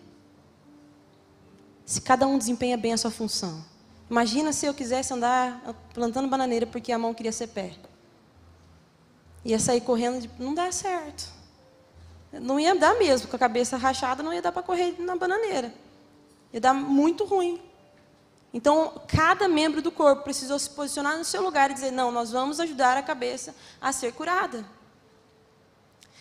se 1.90 2.00
cada 2.00 2.24
um 2.24 2.38
desempenha 2.38 2.76
bem 2.76 2.92
a 2.92 2.96
sua 2.96 3.10
função. 3.10 3.64
Imagina 4.08 4.52
se 4.52 4.64
eu 4.64 4.72
quisesse 4.72 5.12
andar 5.12 5.60
plantando 5.92 6.28
bananeira 6.28 6.64
porque 6.64 6.92
a 6.92 6.98
mão 6.98 7.12
queria 7.12 7.32
ser 7.32 7.48
pé. 7.48 7.72
Ia 9.44 9.58
sair 9.58 9.80
correndo, 9.80 10.20
de... 10.20 10.30
não 10.38 10.54
dá 10.54 10.70
certo. 10.70 11.28
Não 12.32 12.60
ia 12.60 12.76
dar 12.76 12.94
mesmo, 12.94 13.26
com 13.26 13.34
a 13.34 13.38
cabeça 13.40 13.76
rachada, 13.76 14.22
não 14.22 14.32
ia 14.32 14.40
dar 14.40 14.52
para 14.52 14.62
correr 14.62 14.94
na 15.00 15.16
bananeira. 15.16 15.74
Ia 16.52 16.60
dar 16.60 16.72
muito 16.72 17.24
ruim. 17.24 17.60
Então, 18.54 19.02
cada 19.08 19.48
membro 19.48 19.82
do 19.82 19.90
corpo 19.90 20.22
precisou 20.22 20.60
se 20.60 20.70
posicionar 20.70 21.18
no 21.18 21.24
seu 21.24 21.42
lugar 21.42 21.72
e 21.72 21.74
dizer: 21.74 21.90
não, 21.90 22.12
nós 22.12 22.30
vamos 22.30 22.60
ajudar 22.60 22.96
a 22.96 23.02
cabeça 23.02 23.52
a 23.80 23.90
ser 23.90 24.12
curada. 24.12 24.64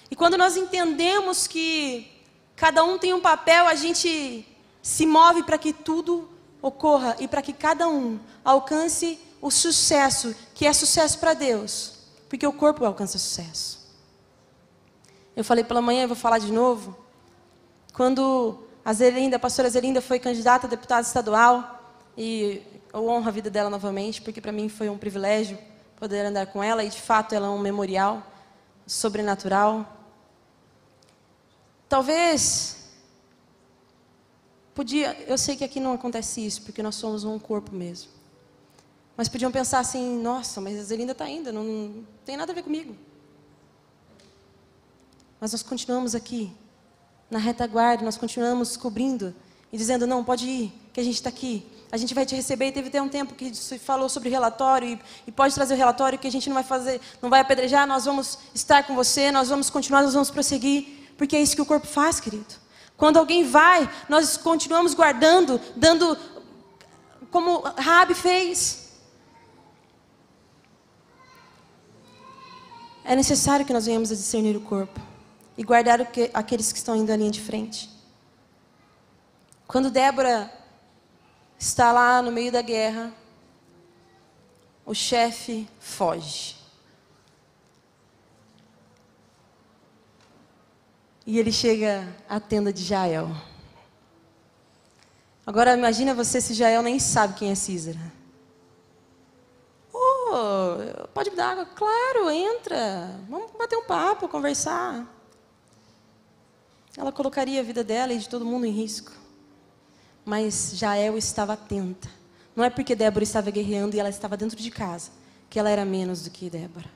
E 0.10 0.16
quando 0.16 0.36
nós 0.36 0.58
entendemos 0.58 1.46
que 1.46 2.10
cada 2.56 2.84
um 2.84 2.98
tem 2.98 3.14
um 3.14 3.22
papel, 3.22 3.68
a 3.68 3.76
gente 3.76 4.48
se 4.82 5.06
move 5.06 5.44
para 5.44 5.58
que 5.58 5.74
tudo 5.74 6.30
ocorra 6.62 7.16
e 7.20 7.28
para 7.28 7.42
que 7.42 7.54
cada 7.54 7.88
um 7.88 8.20
alcance 8.44 9.20
o 9.42 9.50
sucesso, 9.50 10.36
que 10.54 10.66
é 10.66 10.74
sucesso 10.74 11.18
para 11.20 11.34
Deus, 11.34 11.94
porque 12.28 12.46
o 12.46 12.54
corpo 12.54 12.84
alcança 12.86 13.18
sucesso. 13.18 13.80
Eu 15.36 15.44
falei 15.44 15.64
pela 15.64 15.82
manhã, 15.82 16.04
e 16.04 16.08
vou 16.08 16.16
falar 16.16 16.40
de 16.40 16.52
novo. 16.52 16.98
Quando 17.94 18.60
a 18.84 18.92
Zelinda, 18.92 19.38
a 19.38 19.40
pastora 19.40 19.70
Zelinda 19.70 20.02
foi 20.02 20.20
candidata 20.20 20.68
a 20.68 20.70
deputada 20.70 21.02
estadual, 21.02 21.80
e 22.18 22.62
eu 22.92 23.08
honro 23.08 23.30
a 23.30 23.32
vida 23.32 23.50
dela 23.50 23.70
novamente, 23.70 24.22
porque 24.22 24.42
para 24.42 24.52
mim 24.52 24.68
foi 24.68 24.90
um 24.90 24.98
privilégio 24.98 25.58
poder 25.96 26.26
andar 26.26 26.48
com 26.48 26.62
ela, 26.62 26.84
e 26.84 26.90
de 26.90 27.00
fato 27.00 27.34
ela 27.34 27.48
é 27.48 27.50
um 27.50 27.60
memorial 27.60 28.22
sobrenatural. 28.86 29.86
Talvez 31.88 32.79
Podia, 34.80 35.14
eu 35.28 35.38
sei 35.38 35.58
que 35.58 35.64
aqui 35.66 35.78
não 35.78 35.92
acontece 35.92 36.40
isso, 36.40 36.62
porque 36.62 36.82
nós 36.82 36.96
somos 36.96 37.26
um 37.26 37.38
corpo 37.38 37.76
mesmo. 37.76 38.10
Mas 39.18 39.28
podiam 39.28 39.52
pensar 39.52 39.80
assim: 39.80 40.18
nossa, 40.22 40.62
mas 40.62 40.80
a 40.80 40.84
Zelinda 40.84 41.12
está 41.12 41.28
indo, 41.28 41.52
não, 41.52 41.66
não 41.66 42.08
tem 42.24 42.38
nada 42.38 42.54
a 42.54 42.56
ver 42.56 42.64
comigo. 42.64 42.96
Mas 45.38 45.52
nós 45.52 45.62
continuamos 45.62 46.16
aqui, 46.16 46.50
na 47.30 47.40
retaguarda, 47.40 48.06
nós 48.06 48.16
continuamos 48.16 48.78
cobrindo 48.78 49.36
e 49.70 49.78
dizendo: 49.78 50.08
não, 50.08 50.24
pode 50.24 50.48
ir, 50.48 50.74
que 50.94 51.02
a 51.02 51.04
gente 51.04 51.16
está 51.16 51.28
aqui. 51.28 51.68
A 51.92 51.98
gente 51.98 52.16
vai 52.16 52.26
te 52.26 52.34
receber. 52.34 52.68
E 52.68 52.72
teve 52.72 52.88
até 52.88 53.02
um 53.02 53.10
tempo 53.10 53.34
que 53.36 53.54
falou 53.80 54.08
sobre 54.08 54.30
relatório 54.30 54.88
e, 54.88 55.00
e, 55.28 55.32
pode 55.34 55.54
trazer 55.54 55.74
o 55.74 55.78
relatório 55.78 56.18
que 56.18 56.28
a 56.28 56.32
gente 56.32 56.48
não 56.48 56.54
vai 56.54 56.64
fazer, 56.64 57.02
não 57.22 57.30
vai 57.30 57.42
apedrejar. 57.42 57.86
Nós 57.86 58.06
vamos 58.06 58.40
estar 58.56 58.88
com 58.88 58.96
você, 58.96 59.30
nós 59.30 59.50
vamos 59.50 59.70
continuar, 59.70 60.04
nós 60.04 60.14
vamos 60.14 60.32
prosseguir, 60.32 61.12
porque 61.18 61.36
é 61.36 61.42
isso 61.42 61.54
que 61.54 61.62
o 61.62 61.66
corpo 61.66 61.86
faz, 61.86 62.22
querido. 62.22 62.69
Quando 63.00 63.15
alguém 63.15 63.46
vai, 63.46 63.89
nós 64.10 64.36
continuamos 64.36 64.94
guardando, 64.94 65.60
dando 65.74 66.18
como 67.32 67.62
Rabi 67.77 68.13
fez. 68.13 68.89
É 73.06 73.15
necessário 73.15 73.65
que 73.65 73.72
nós 73.72 73.86
venhamos 73.86 74.12
a 74.12 74.15
discernir 74.15 74.58
o 74.58 74.62
corpo 74.62 75.00
e 75.58 75.63
guardar 75.63 76.06
que, 76.12 76.29
aqueles 76.34 76.74
que 76.74 76.77
estão 76.77 76.94
indo 76.94 77.10
à 77.10 77.15
linha 77.15 77.32
de 77.32 77.39
frente. 77.39 77.89
Quando 79.65 79.89
Débora 79.89 80.51
está 81.58 81.94
lá 81.94 82.22
no 82.22 82.34
meio 82.34 82.51
da 82.51 82.62
guerra, 82.62 83.13
o 84.86 84.94
chefe 84.94 85.70
foge. 85.79 86.59
E 91.26 91.38
ele 91.38 91.52
chega 91.52 92.08
à 92.28 92.40
tenda 92.40 92.72
de 92.72 92.84
Jael. 92.84 93.30
Agora 95.46 95.76
imagina 95.76 96.14
você 96.14 96.40
se 96.40 96.54
Jael 96.54 96.82
nem 96.82 97.00
sabe 97.00 97.34
quem 97.34 97.52
é 97.52 97.56
Císara. 97.56 98.00
Oh, 99.94 101.08
pode 101.14 101.32
me 101.32 101.36
dar 101.36 101.52
água? 101.52 101.66
Claro, 101.66 102.30
entra. 102.30 103.20
Vamos 103.28 103.52
bater 103.58 103.76
um 103.78 103.84
papo, 103.84 104.28
conversar. 104.28 105.08
Ela 106.96 107.12
colocaria 107.12 107.60
a 107.60 107.64
vida 107.64 107.84
dela 107.84 108.14
e 108.14 108.20
de 108.20 108.30
todo 108.30 108.46
mundo 108.46 108.66
em 108.66 108.72
risco. 108.72 109.12
Mas 110.24 110.74
Jael 110.76 111.18
estava 111.18 111.54
atenta. 111.54 112.10
Não 112.56 112.64
é 112.64 112.70
porque 112.70 112.96
Débora 112.96 113.24
estava 113.24 113.50
guerreando 113.50 113.96
e 113.96 114.00
ela 114.00 114.10
estava 114.10 114.38
dentro 114.38 114.58
de 114.58 114.70
casa 114.70 115.12
que 115.50 115.58
ela 115.58 115.70
era 115.70 115.84
menos 115.84 116.24
do 116.24 116.30
que 116.30 116.50
Débora. 116.50 116.90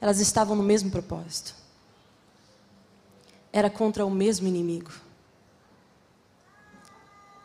Elas 0.00 0.18
estavam 0.18 0.56
no 0.56 0.62
mesmo 0.62 0.90
propósito 0.90 1.59
era 3.52 3.68
contra 3.68 4.04
o 4.04 4.10
mesmo 4.10 4.46
inimigo. 4.46 4.90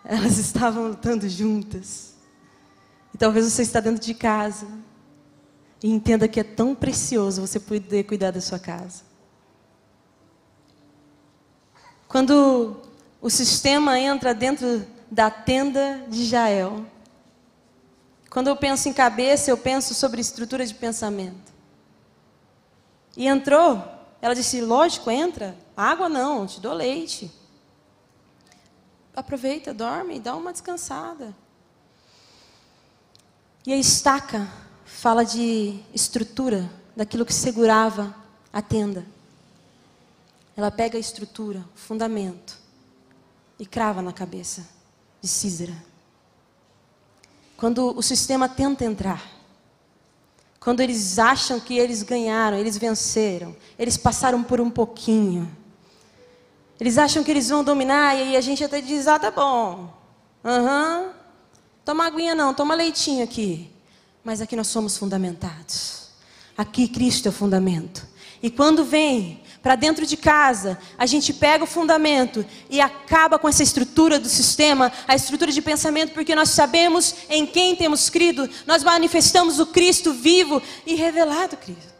Elas 0.04 0.38
estavam 0.40 0.90
lutando 0.90 1.28
juntas. 1.28 2.14
E 3.14 3.18
talvez 3.18 3.46
você 3.46 3.62
está 3.62 3.80
dentro 3.80 4.04
de 4.04 4.14
casa 4.14 4.68
e 5.82 5.90
entenda 5.90 6.28
que 6.28 6.40
é 6.40 6.44
tão 6.44 6.76
precioso 6.76 7.42
você 7.42 7.60
poder 7.60 8.04
cuidar 8.04 8.32
da 8.32 8.42
sua 8.42 8.60
casa. 8.60 9.04
Quando 12.08 12.82
o 13.22 13.30
sistema 13.30 14.00
entra 14.00 14.34
dentro 14.34 14.86
da 15.10 15.30
tenda 15.30 16.06
de 16.10 16.26
Jael, 16.26 16.86
quando 18.30 18.48
eu 18.48 18.56
penso 18.56 18.90
em 18.90 18.94
cabeça, 18.94 19.50
eu 19.50 19.58
penso 19.58 19.94
sobre 19.94 20.20
estrutura 20.20 20.66
de 20.66 20.74
pensamento. 20.74 21.54
E 23.16 23.28
entrou, 23.28 23.82
ela 24.25 24.34
disse: 24.34 24.60
lógico, 24.60 25.12
entra. 25.12 25.55
Água 25.77 26.10
não, 26.10 26.48
te 26.48 26.60
dou 26.60 26.74
leite. 26.74 27.32
Aproveita, 29.15 29.72
dorme, 29.72 30.20
dá 30.20 30.36
uma 30.36 30.51
descansada. 30.51 31.36
E 33.67 33.72
a 33.72 33.77
estaca 33.77 34.48
fala 34.84 35.24
de 35.24 35.79
estrutura, 35.94 36.67
daquilo 36.96 37.24
que 37.24 37.34
segurava 37.34 38.15
a 38.51 38.63
tenda. 38.63 39.05
Ela 40.58 40.72
pega 40.72 40.98
a 40.98 41.00
estrutura, 41.00 41.63
o 41.75 41.77
fundamento, 41.77 42.58
e 43.60 43.65
crava 43.65 44.01
na 44.01 44.12
cabeça 44.12 44.67
de 45.22 45.27
Císera. 45.27 45.75
Quando 47.55 47.96
o 47.96 48.01
sistema 48.01 48.50
tenta 48.50 48.84
entrar, 48.86 49.35
quando 50.66 50.80
eles 50.80 51.20
acham 51.20 51.60
que 51.60 51.78
eles 51.78 52.02
ganharam, 52.02 52.58
eles 52.58 52.76
venceram, 52.76 53.56
eles 53.78 53.98
passaram 53.98 54.42
por 54.42 54.60
um 54.60 54.72
pouquinho, 54.72 55.48
eles 56.80 56.98
acham 56.98 57.24
que 57.24 57.30
eles 57.30 57.50
vão 57.50 57.64
dominar 57.64 58.16
e 58.16 58.24
aí 58.24 58.36
a 58.36 58.42
gente 58.42 58.64
até 58.64 58.82
diz: 58.82 59.08
ah, 59.08 59.20
tá 59.20 59.30
bom. 59.30 59.94
Aham. 60.44 61.02
Uhum. 61.02 61.10
Toma 61.86 62.08
aguinha 62.08 62.34
não, 62.34 62.52
toma 62.52 62.74
leitinho 62.74 63.24
aqui. 63.24 63.70
Mas 64.24 64.42
aqui 64.42 64.56
nós 64.56 64.66
somos 64.66 64.98
fundamentados. 64.98 66.10
Aqui 66.58 66.88
Cristo 66.88 67.28
é 67.28 67.30
o 67.30 67.32
fundamento. 67.32 68.04
E 68.42 68.50
quando 68.50 68.84
vem 68.84 69.44
para 69.66 69.76
dentro 69.76 70.06
de 70.06 70.16
casa, 70.16 70.78
a 70.96 71.08
gente 71.08 71.34
pega 71.34 71.64
o 71.64 71.68
fundamento 71.68 72.46
e 72.70 72.80
acaba 72.80 73.40
com 73.40 73.50
essa 73.50 73.64
estrutura 73.64 74.20
do 74.20 74.30
sistema, 74.30 74.92
a 75.08 75.16
estrutura 75.16 75.52
de 75.52 75.60
pensamento, 75.60 76.14
porque 76.14 76.36
nós 76.36 76.52
sabemos 76.52 77.16
em 77.28 77.48
quem 77.48 77.76
temos 77.76 78.08
crido, 78.08 78.48
nós 78.68 78.84
manifestamos 78.84 79.60
o 79.60 79.66
Cristo 79.66 80.14
vivo 80.14 80.62
e 80.86 80.94
revelado, 80.94 81.58
Cristo. 81.58 81.96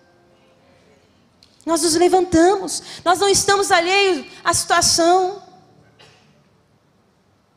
Nós 1.66 1.82
nos 1.82 1.96
levantamos, 1.96 2.84
nós 3.04 3.18
não 3.18 3.30
estamos 3.30 3.72
alheios 3.72 4.28
à 4.44 4.54
situação. 4.54 5.42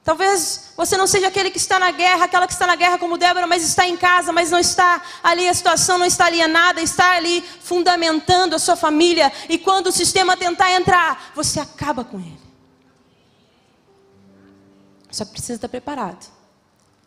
Talvez 0.08 0.70
você 0.74 0.96
não 0.96 1.06
seja 1.06 1.28
aquele 1.28 1.50
que 1.50 1.58
está 1.58 1.78
na 1.78 1.90
guerra, 1.90 2.24
aquela 2.24 2.46
que 2.46 2.54
está 2.54 2.66
na 2.66 2.76
guerra 2.76 2.96
como 2.96 3.18
Débora, 3.18 3.46
mas 3.46 3.62
está 3.62 3.86
em 3.86 3.94
casa, 3.94 4.32
mas 4.32 4.50
não 4.50 4.58
está 4.58 5.02
ali, 5.22 5.46
a 5.46 5.52
situação 5.52 5.98
não 5.98 6.06
está 6.06 6.24
alienada, 6.24 6.80
está 6.80 7.10
ali 7.10 7.42
fundamentando 7.42 8.54
a 8.54 8.58
sua 8.58 8.74
família. 8.74 9.30
E 9.50 9.58
quando 9.58 9.88
o 9.88 9.92
sistema 9.92 10.34
tentar 10.34 10.72
entrar, 10.72 11.30
você 11.34 11.60
acaba 11.60 12.04
com 12.04 12.18
ele. 12.18 12.40
Só 15.10 15.26
precisa 15.26 15.56
estar 15.56 15.68
preparado. 15.68 16.26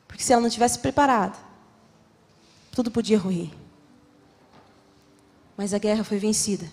Porque 0.07 0.21
se 0.21 0.31
ela 0.31 0.43
não 0.43 0.49
tivesse 0.51 0.77
preparado, 0.77 1.39
tudo 2.71 2.91
podia 2.91 3.17
ruir. 3.17 3.49
Mas 5.57 5.73
a 5.73 5.79
guerra 5.79 6.03
foi 6.03 6.19
vencida. 6.19 6.71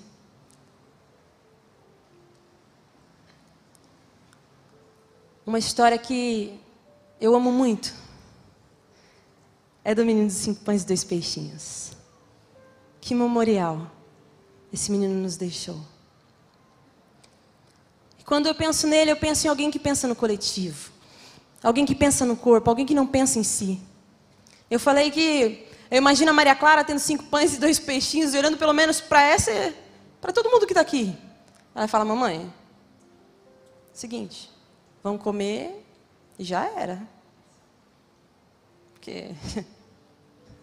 Uma 5.49 5.59
história 5.59 5.97
que 5.97 6.61
eu 7.19 7.35
amo 7.35 7.51
muito. 7.51 7.95
É 9.83 9.95
do 9.95 10.05
menino 10.05 10.27
dos 10.27 10.37
cinco 10.37 10.63
pães 10.63 10.83
e 10.83 10.87
dois 10.87 11.03
peixinhos. 11.03 11.93
Que 13.01 13.15
memorial 13.15 13.91
esse 14.71 14.93
menino 14.93 15.15
nos 15.15 15.39
deixou. 15.39 15.81
E 18.19 18.25
quando 18.25 18.45
eu 18.45 18.55
penso 18.55 18.87
nele, 18.87 19.11
eu 19.11 19.17
penso 19.17 19.47
em 19.47 19.49
alguém 19.49 19.71
que 19.71 19.79
pensa 19.79 20.07
no 20.07 20.15
coletivo. 20.15 20.91
Alguém 21.63 21.87
que 21.87 21.95
pensa 21.95 22.27
no 22.27 22.37
corpo, 22.37 22.69
alguém 22.69 22.85
que 22.85 22.95
não 22.95 23.07
pensa 23.07 23.39
em 23.39 23.43
si. 23.43 23.81
Eu 24.71 24.79
falei 24.79 25.11
que 25.11 25.67
eu 25.91 25.97
imagino 25.97 26.31
a 26.31 26.35
Maria 26.35 26.55
Clara 26.55 26.85
tendo 26.85 26.99
cinco 26.99 27.25
pães 27.25 27.55
e 27.55 27.59
dois 27.59 27.79
peixinhos, 27.79 28.35
olhando 28.35 28.59
pelo 28.59 28.75
menos 28.75 29.01
para 29.01 29.23
essa, 29.23 29.75
para 30.21 30.31
todo 30.31 30.51
mundo 30.51 30.67
que 30.67 30.73
está 30.73 30.83
aqui. 30.83 31.17
Ela 31.75 31.89
fala, 31.89 32.05
mamãe, 32.05 32.53
seguinte, 33.95 34.58
Vão 35.03 35.17
comer 35.17 35.85
e 36.39 36.45
já 36.45 36.67
era. 36.67 37.07
Porque 38.95 39.31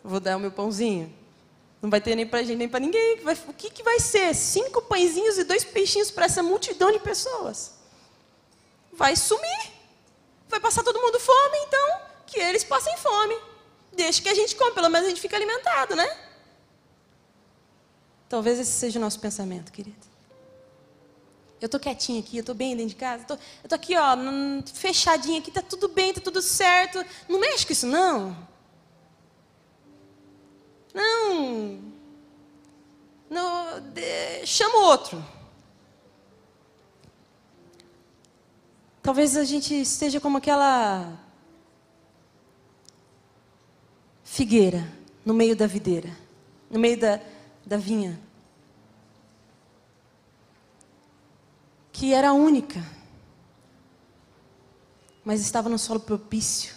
vou 0.04 0.20
dar 0.20 0.38
o 0.38 0.40
meu 0.40 0.52
pãozinho. 0.52 1.14
Não 1.82 1.90
vai 1.90 2.02
ter 2.02 2.16
nem 2.16 2.26
para 2.26 2.42
gente 2.42 2.58
nem 2.58 2.70
para 2.70 2.80
ninguém. 2.80 3.20
O 3.48 3.54
que, 3.54 3.70
que 3.70 3.84
vai 3.84 4.00
ser? 4.00 4.34
Cinco 4.34 4.82
pãezinhos 4.82 5.38
e 5.38 5.44
dois 5.44 5.64
peixinhos 5.64 6.10
para 6.10 6.26
essa 6.26 6.42
multidão 6.42 6.92
de 6.92 7.00
pessoas? 7.00 7.74
Vai 8.92 9.16
sumir. 9.16 9.72
Vai 10.48 10.60
passar 10.60 10.84
todo 10.84 11.02
mundo 11.02 11.20
fome, 11.20 11.58
então 11.68 12.02
que 12.26 12.40
eles 12.40 12.64
passem 12.64 12.96
fome. 12.98 13.36
Deixa 13.94 14.22
que 14.22 14.30
a 14.30 14.34
gente 14.34 14.56
come, 14.56 14.72
pelo 14.72 14.90
menos 14.90 15.08
a 15.08 15.10
gente 15.10 15.22
fica 15.22 15.36
alimentado, 15.36 15.96
né? 15.96 16.18
Talvez 18.28 18.60
esse 18.60 18.72
seja 18.72 19.00
o 19.00 19.02
nosso 19.02 19.20
pensamento, 19.20 19.72
querido. 19.72 20.15
Eu 21.62 21.70
tô 21.70 21.80
quietinha 21.80 22.20
aqui, 22.20 22.38
eu 22.38 22.44
tô 22.44 22.54
bem 22.54 22.76
dentro 22.76 22.90
de 22.90 22.96
casa. 22.96 23.26
Eu 23.64 23.70
tô 23.70 23.76
aqui, 23.76 23.96
ó, 23.96 24.16
fechadinha 24.74 25.40
aqui, 25.40 25.50
tá 25.50 25.62
tudo 25.62 25.88
bem, 25.88 26.14
tá 26.14 26.22
tudo 26.22 26.42
certo. 26.42 27.04
Não 27.30 27.40
mexe 27.40 27.66
com 27.66 27.74
isso, 27.74 27.88
não. 27.88 28.36
Não. 30.94 31.80
não 33.30 33.82
de, 33.82 34.46
chama 34.46 34.78
outro. 34.90 35.24
Talvez 39.02 39.38
a 39.38 39.44
gente 39.44 39.74
esteja 39.74 40.20
como 40.20 40.38
aquela 40.38 41.20
figueira 44.24 44.92
no 45.24 45.34
meio 45.34 45.56
da 45.56 45.68
videira, 45.68 46.10
no 46.70 46.80
meio 46.80 47.00
da, 47.00 47.20
da 47.66 47.78
vinha. 47.78 48.25
Que 51.96 52.14
era 52.14 52.34
única, 52.34 52.84
mas 55.24 55.40
estava 55.40 55.70
no 55.70 55.80
solo 55.80 56.02
propício. 56.02 56.76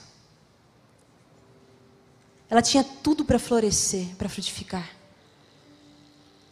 Ela 2.48 2.62
tinha 2.62 2.84
tudo 2.84 3.24
para 3.24 3.36
florescer, 3.36 4.14
para 4.16 4.28
frutificar. 4.28 4.88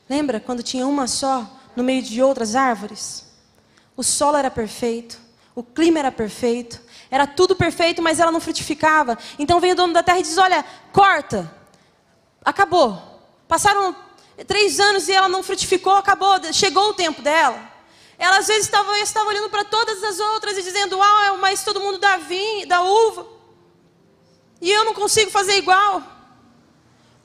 Lembra 0.08 0.40
quando 0.40 0.64
tinha 0.64 0.84
uma 0.84 1.06
só 1.06 1.48
no 1.76 1.84
meio 1.84 2.02
de 2.02 2.20
outras 2.20 2.56
árvores? 2.56 3.24
O 3.96 4.02
solo 4.02 4.36
era 4.36 4.50
perfeito, 4.50 5.20
o 5.54 5.62
clima 5.62 6.00
era 6.00 6.10
perfeito, 6.10 6.82
era 7.08 7.24
tudo 7.24 7.54
perfeito, 7.54 8.02
mas 8.02 8.18
ela 8.18 8.32
não 8.32 8.40
frutificava. 8.40 9.16
Então 9.38 9.60
vem 9.60 9.72
o 9.72 9.76
dono 9.76 9.92
da 9.92 10.02
terra 10.02 10.18
e 10.18 10.22
diz: 10.22 10.36
Olha, 10.38 10.64
corta, 10.92 11.54
acabou. 12.44 13.00
Passaram 13.46 13.94
três 14.44 14.80
anos 14.80 15.08
e 15.08 15.12
ela 15.12 15.28
não 15.28 15.44
frutificou, 15.44 15.92
acabou, 15.92 16.52
chegou 16.52 16.90
o 16.90 16.94
tempo 16.94 17.22
dela. 17.22 17.75
Ela 18.18 18.38
às 18.38 18.46
vezes 18.46 18.64
estava, 18.64 18.98
estava 18.98 19.28
olhando 19.28 19.50
para 19.50 19.64
todas 19.64 20.02
as 20.02 20.18
outras 20.18 20.56
e 20.56 20.62
dizendo: 20.62 21.00
Ah, 21.00 21.36
mas 21.38 21.62
todo 21.64 21.80
mundo 21.80 21.98
dá 21.98 22.16
vinho, 22.16 22.66
dá 22.66 22.82
uva. 22.82 23.26
E 24.60 24.70
eu 24.70 24.84
não 24.84 24.94
consigo 24.94 25.30
fazer 25.30 25.56
igual. 25.56 26.02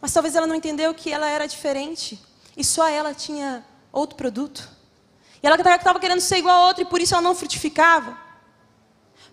Mas 0.02 0.12
talvez 0.12 0.36
ela 0.36 0.48
não 0.48 0.56
entendeu 0.56 0.94
que 0.94 1.12
ela 1.12 1.30
era 1.30 1.48
diferente. 1.48 2.20
E 2.58 2.64
só 2.64 2.88
ela 2.88 3.14
tinha 3.14 3.66
outro 3.92 4.16
produto. 4.16 4.68
E 5.42 5.48
ela 5.48 5.56
estava 5.56 6.00
querendo 6.00 6.20
ser 6.20 6.38
igual 6.38 6.64
a 6.64 6.68
outra 6.68 6.84
e 6.84 6.86
por 6.86 7.02
isso 7.02 7.14
ela 7.14 7.22
não 7.22 7.34
frutificava. 7.34 8.18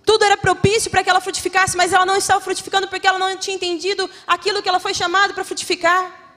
Tudo 0.05 0.25
era 0.25 0.37
propício 0.37 0.91
para 0.91 1.05
que 1.05 1.11
ela 1.11 1.21
frutificasse, 1.21 1.77
mas 1.77 1.93
ela 1.93 2.07
não 2.07 2.17
estava 2.17 2.41
frutificando 2.41 2.89
porque 2.89 3.07
ela 3.07 3.19
não 3.19 3.37
tinha 3.37 3.57
entendido 3.57 4.09
aquilo 4.27 4.63
que 4.63 4.69
ela 4.69 4.81
foi 4.81 4.95
chamada 4.95 5.35
para 5.35 5.45
frutificar. 5.45 6.28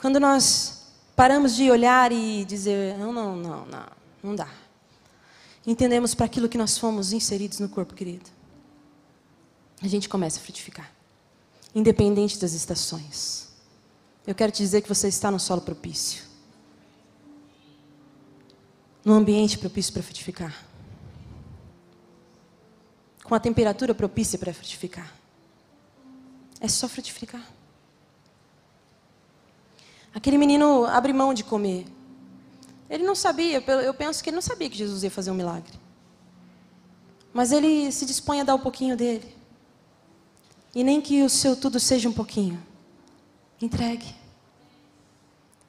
Quando 0.00 0.20
nós 0.20 0.92
paramos 1.16 1.56
de 1.56 1.70
olhar 1.70 2.12
e 2.12 2.44
dizer, 2.44 2.96
não, 2.96 3.12
não, 3.12 3.36
não, 3.36 3.66
não, 3.66 3.86
não 4.22 4.34
dá. 4.34 4.48
Entendemos 5.66 6.14
para 6.14 6.26
aquilo 6.26 6.48
que 6.48 6.56
nós 6.56 6.78
fomos 6.78 7.12
inseridos 7.12 7.58
no 7.58 7.68
corpo, 7.68 7.94
querido. 7.94 8.30
A 9.82 9.88
gente 9.88 10.08
começa 10.08 10.38
a 10.38 10.42
frutificar. 10.42 10.90
Independente 11.74 12.38
das 12.38 12.52
estações. 12.52 13.48
Eu 14.26 14.34
quero 14.34 14.52
te 14.52 14.58
dizer 14.58 14.82
que 14.82 14.88
você 14.88 15.08
está 15.08 15.30
no 15.30 15.40
solo 15.40 15.60
propício. 15.60 16.22
No 19.04 19.14
ambiente 19.14 19.58
propício 19.58 19.92
para 19.92 20.02
frutificar. 20.02 20.64
Com 23.24 23.34
a 23.34 23.40
temperatura 23.40 23.94
propícia 23.94 24.38
para 24.38 24.54
frutificar. 24.54 25.12
É 26.60 26.68
só 26.68 26.88
frutificar. 26.88 27.57
Aquele 30.18 30.36
menino 30.36 30.84
abre 30.84 31.12
mão 31.12 31.32
de 31.32 31.44
comer. 31.44 31.86
Ele 32.90 33.04
não 33.04 33.14
sabia, 33.14 33.62
eu 33.84 33.94
penso 33.94 34.20
que 34.20 34.30
ele 34.30 34.34
não 34.34 34.42
sabia 34.42 34.68
que 34.68 34.76
Jesus 34.76 35.04
ia 35.04 35.10
fazer 35.12 35.30
um 35.30 35.34
milagre. 35.34 35.78
Mas 37.32 37.52
ele 37.52 37.92
se 37.92 38.04
dispõe 38.04 38.40
a 38.40 38.44
dar 38.44 38.56
um 38.56 38.58
pouquinho 38.58 38.96
dele. 38.96 39.32
E 40.74 40.82
nem 40.82 41.00
que 41.00 41.22
o 41.22 41.28
seu 41.28 41.54
tudo 41.54 41.78
seja 41.78 42.08
um 42.08 42.12
pouquinho. 42.12 42.60
Entregue. 43.62 44.12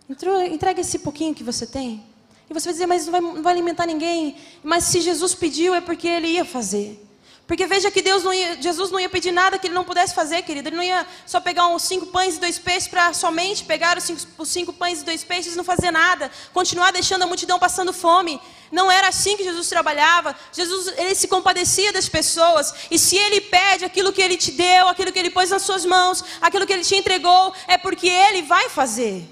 Entregue 0.10 0.82
esse 0.82 0.98
pouquinho 0.98 1.36
que 1.36 1.44
você 1.44 1.68
tem. 1.68 2.04
E 2.50 2.54
você 2.54 2.70
vai 2.70 2.74
dizer, 2.74 2.88
mas 2.88 3.06
não 3.06 3.12
vai, 3.12 3.22
não 3.22 3.44
vai 3.44 3.54
alimentar 3.54 3.86
ninguém. 3.86 4.36
Mas 4.64 4.86
se 4.86 5.00
Jesus 5.00 5.36
pediu, 5.36 5.76
é 5.76 5.82
porque 5.82 6.08
ele 6.08 6.28
ia 6.28 6.44
fazer. 6.44 7.08
Porque 7.50 7.66
veja 7.66 7.90
que 7.90 8.04
Deus 8.04 8.24
não 8.24 8.32
ia, 8.32 8.62
Jesus 8.62 8.92
não 8.92 9.00
ia 9.00 9.10
pedir 9.10 9.32
nada 9.32 9.58
que 9.58 9.66
ele 9.66 9.74
não 9.74 9.84
pudesse 9.84 10.14
fazer, 10.14 10.44
querido. 10.44 10.70
Ele 10.70 10.76
não 10.76 10.84
ia 10.84 11.04
só 11.26 11.42
pegar 11.42 11.66
uns 11.66 11.82
cinco 11.82 12.06
pães 12.06 12.36
e 12.36 12.40
dois 12.40 12.60
peixes 12.60 12.88
para 12.88 13.12
somente 13.12 13.64
pegar 13.64 13.98
os 13.98 14.04
cinco, 14.04 14.22
os 14.38 14.50
cinco 14.50 14.72
pães 14.72 15.02
e 15.02 15.04
dois 15.04 15.24
peixes 15.24 15.56
e 15.56 15.58
não 15.58 15.64
fazer 15.64 15.90
nada. 15.90 16.30
Continuar 16.54 16.92
deixando 16.92 17.24
a 17.24 17.26
multidão 17.26 17.58
passando 17.58 17.92
fome. 17.92 18.40
Não 18.72 18.92
era 18.92 19.08
assim 19.08 19.36
que 19.36 19.44
Jesus 19.44 19.68
trabalhava. 19.68 20.36
Jesus, 20.54 20.94
ele 20.96 21.16
se 21.16 21.28
compadecia 21.28 21.92
das 21.92 22.08
pessoas. 22.08 22.72
E 22.92 23.00
se 23.00 23.18
ele 23.18 23.42
pede 23.42 23.84
aquilo 23.84 24.14
que 24.14 24.22
ele 24.22 24.38
te 24.38 24.52
deu, 24.52 24.88
aquilo 24.88 25.12
que 25.12 25.18
ele 25.18 25.32
pôs 25.32 25.50
nas 25.50 25.64
suas 25.64 25.84
mãos, 25.84 26.24
aquilo 26.40 26.68
que 26.68 26.74
ele 26.74 26.84
te 26.84 26.96
entregou, 26.98 27.52
é 27.68 27.80
porque 27.80 28.08
ele 28.08 28.44
vai 28.44 28.70
fazer. 28.70 29.28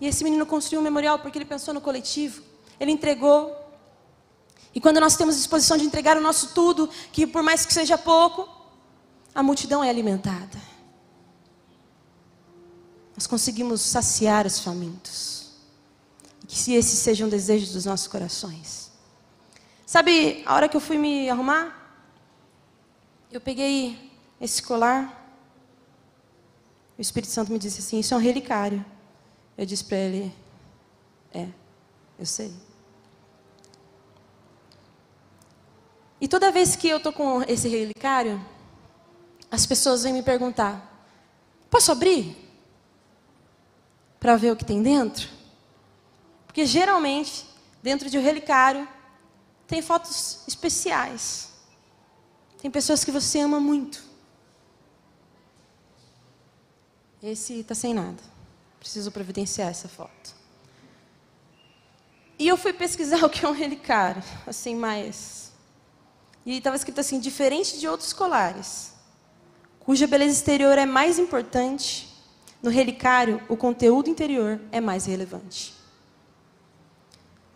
E 0.00 0.06
esse 0.06 0.24
menino 0.24 0.46
construiu 0.46 0.80
um 0.80 0.84
memorial 0.84 1.18
porque 1.18 1.36
ele 1.36 1.44
pensou 1.44 1.74
no 1.74 1.82
coletivo. 1.82 2.42
Ele 2.80 2.92
entregou 2.92 3.61
e 4.74 4.80
quando 4.80 5.00
nós 5.00 5.16
temos 5.16 5.36
disposição 5.36 5.76
de 5.76 5.84
entregar 5.84 6.16
o 6.16 6.20
nosso 6.20 6.54
tudo, 6.54 6.88
que 7.12 7.26
por 7.26 7.42
mais 7.42 7.66
que 7.66 7.74
seja 7.74 7.98
pouco, 7.98 8.48
a 9.34 9.42
multidão 9.42 9.84
é 9.84 9.90
alimentada. 9.90 10.58
Nós 13.14 13.26
conseguimos 13.26 13.80
saciar 13.82 14.46
os 14.46 14.58
famintos. 14.58 15.50
E 16.42 16.46
que 16.46 16.74
esses 16.74 16.98
sejam 16.98 17.28
desejos 17.28 17.72
dos 17.72 17.84
nossos 17.84 18.06
corações. 18.06 18.90
Sabe, 19.86 20.42
a 20.46 20.54
hora 20.54 20.68
que 20.68 20.76
eu 20.76 20.80
fui 20.80 20.96
me 20.96 21.28
arrumar, 21.28 21.96
eu 23.30 23.40
peguei 23.40 24.10
esse 24.40 24.62
colar. 24.62 25.18
O 26.96 27.00
Espírito 27.00 27.30
Santo 27.30 27.52
me 27.52 27.58
disse 27.58 27.80
assim: 27.80 27.98
Isso 27.98 28.14
é 28.14 28.16
um 28.16 28.20
relicário. 28.20 28.84
Eu 29.56 29.66
disse 29.66 29.84
para 29.84 29.98
ele: 29.98 30.34
É, 31.32 31.48
eu 32.18 32.26
sei. 32.26 32.52
E 36.22 36.28
toda 36.28 36.52
vez 36.52 36.76
que 36.76 36.86
eu 36.86 36.98
estou 36.98 37.12
com 37.12 37.42
esse 37.48 37.68
relicário, 37.68 38.40
as 39.50 39.66
pessoas 39.66 40.04
vêm 40.04 40.12
me 40.12 40.22
perguntar: 40.22 41.04
Posso 41.68 41.90
abrir? 41.90 42.36
Para 44.20 44.36
ver 44.36 44.52
o 44.52 44.56
que 44.56 44.64
tem 44.64 44.80
dentro? 44.80 45.28
Porque 46.46 46.64
geralmente, 46.64 47.44
dentro 47.82 48.08
de 48.08 48.16
um 48.16 48.22
relicário, 48.22 48.86
tem 49.66 49.82
fotos 49.82 50.44
especiais. 50.46 51.50
Tem 52.60 52.70
pessoas 52.70 53.04
que 53.04 53.10
você 53.10 53.40
ama 53.40 53.58
muito. 53.58 54.00
Esse 57.20 57.54
está 57.54 57.74
sem 57.74 57.92
nada. 57.92 58.22
Preciso 58.78 59.10
providenciar 59.10 59.70
essa 59.70 59.88
foto. 59.88 60.36
E 62.38 62.46
eu 62.46 62.56
fui 62.56 62.72
pesquisar 62.72 63.24
o 63.26 63.28
que 63.28 63.44
é 63.44 63.48
um 63.48 63.52
relicário, 63.52 64.22
assim, 64.46 64.76
mais. 64.76 65.41
E 66.44 66.58
estava 66.58 66.76
escrito 66.76 67.00
assim: 67.00 67.18
diferente 67.18 67.78
de 67.78 67.88
outros 67.88 68.12
colares, 68.12 68.92
cuja 69.80 70.06
beleza 70.06 70.32
exterior 70.32 70.76
é 70.78 70.86
mais 70.86 71.18
importante, 71.18 72.08
no 72.62 72.70
relicário, 72.70 73.40
o 73.48 73.56
conteúdo 73.56 74.08
interior 74.08 74.60
é 74.70 74.80
mais 74.80 75.06
relevante. 75.06 75.74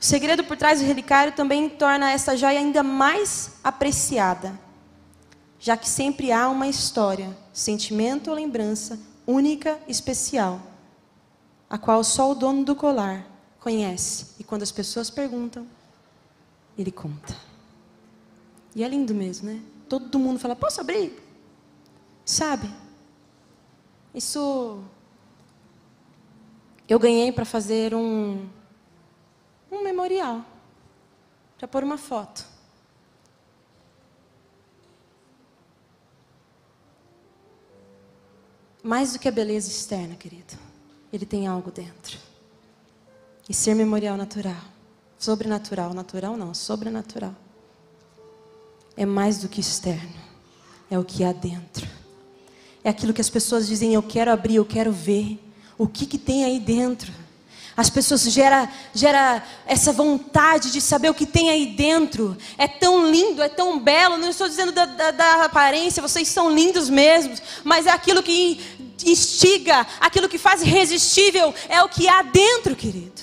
O 0.01 0.05
segredo 0.05 0.44
por 0.44 0.57
trás 0.57 0.81
do 0.81 0.87
relicário 0.87 1.33
também 1.33 1.68
torna 1.68 2.11
essa 2.11 2.37
joia 2.37 2.59
ainda 2.59 2.83
mais 2.83 3.53
apreciada 3.64 4.66
já 5.59 5.77
que 5.77 5.88
sempre 5.88 6.31
há 6.31 6.49
uma 6.49 6.68
história, 6.68 7.37
sentimento 7.53 8.29
ou 8.29 8.37
lembrança 8.37 8.99
única 9.27 9.79
especial, 9.88 10.61
a 11.68 11.77
qual 11.79 12.05
só 12.05 12.31
o 12.31 12.35
dono 12.35 12.64
do 12.64 12.77
colar 12.77 13.27
conhece. 13.59 14.29
E 14.38 14.44
quando 14.44 14.62
as 14.62 14.70
pessoas 14.70 15.11
perguntam, 15.11 15.66
ele 16.79 16.92
conta. 16.92 17.35
E 18.76 18.84
é 18.84 18.88
lindo 18.88 19.14
mesmo, 19.14 19.48
né? 19.48 19.62
Todo 19.88 20.18
mundo 20.18 20.38
fala: 20.38 20.54
Posso 20.54 20.82
abrir? 20.82 21.18
Sabe? 22.26 22.70
Isso 24.14 24.84
eu 26.86 26.98
ganhei 26.98 27.32
para 27.32 27.46
fazer 27.46 27.94
um, 27.94 28.46
um 29.72 29.82
memorial 29.82 30.44
para 31.56 31.66
pôr 31.66 31.82
uma 31.82 31.96
foto. 31.96 32.46
Mais 38.82 39.14
do 39.14 39.18
que 39.18 39.26
a 39.26 39.32
beleza 39.32 39.68
externa, 39.68 40.16
querido. 40.16 40.54
Ele 41.10 41.24
tem 41.24 41.46
algo 41.46 41.70
dentro. 41.70 42.18
E 43.48 43.54
ser 43.54 43.74
memorial 43.74 44.18
natural, 44.18 44.62
sobrenatural, 45.18 45.94
natural 45.94 46.36
não, 46.36 46.52
sobrenatural. 46.52 47.45
É 48.96 49.04
mais 49.04 49.38
do 49.38 49.48
que 49.48 49.61
externo. 49.61 50.14
É 50.90 50.98
o 50.98 51.04
que 51.04 51.24
há 51.24 51.32
dentro. 51.32 51.87
É 52.82 52.88
aquilo 52.88 53.12
que 53.12 53.20
as 53.20 53.28
pessoas 53.28 53.66
dizem, 53.66 53.92
eu 53.94 54.02
quero 54.02 54.30
abrir, 54.30 54.56
eu 54.56 54.64
quero 54.64 54.92
ver. 54.92 55.38
O 55.76 55.87
que, 55.87 56.06
que 56.06 56.16
tem 56.16 56.44
aí 56.44 56.59
dentro? 56.59 57.12
As 57.76 57.90
pessoas 57.90 58.22
gera, 58.22 58.72
gera 58.94 59.42
essa 59.66 59.92
vontade 59.92 60.72
de 60.72 60.80
saber 60.80 61.11
o 61.11 61.14
que 61.14 61.26
tem 61.26 61.50
aí 61.50 61.66
dentro. 61.66 62.35
É 62.56 62.66
tão 62.66 63.11
lindo, 63.11 63.42
é 63.42 63.50
tão 63.50 63.78
belo. 63.78 64.16
Não 64.16 64.30
estou 64.30 64.48
dizendo 64.48 64.72
da, 64.72 64.87
da, 64.87 65.11
da 65.11 65.44
aparência, 65.44 66.00
vocês 66.00 66.26
são 66.28 66.50
lindos 66.50 66.88
mesmos. 66.88 67.42
Mas 67.62 67.87
é 67.87 67.90
aquilo 67.90 68.22
que 68.22 68.59
instiga, 69.04 69.87
aquilo 70.00 70.28
que 70.28 70.38
faz 70.38 70.62
irresistível. 70.62 71.52
É 71.68 71.82
o 71.82 71.88
que 71.88 72.09
há 72.09 72.22
dentro, 72.22 72.74
querido. 72.74 73.22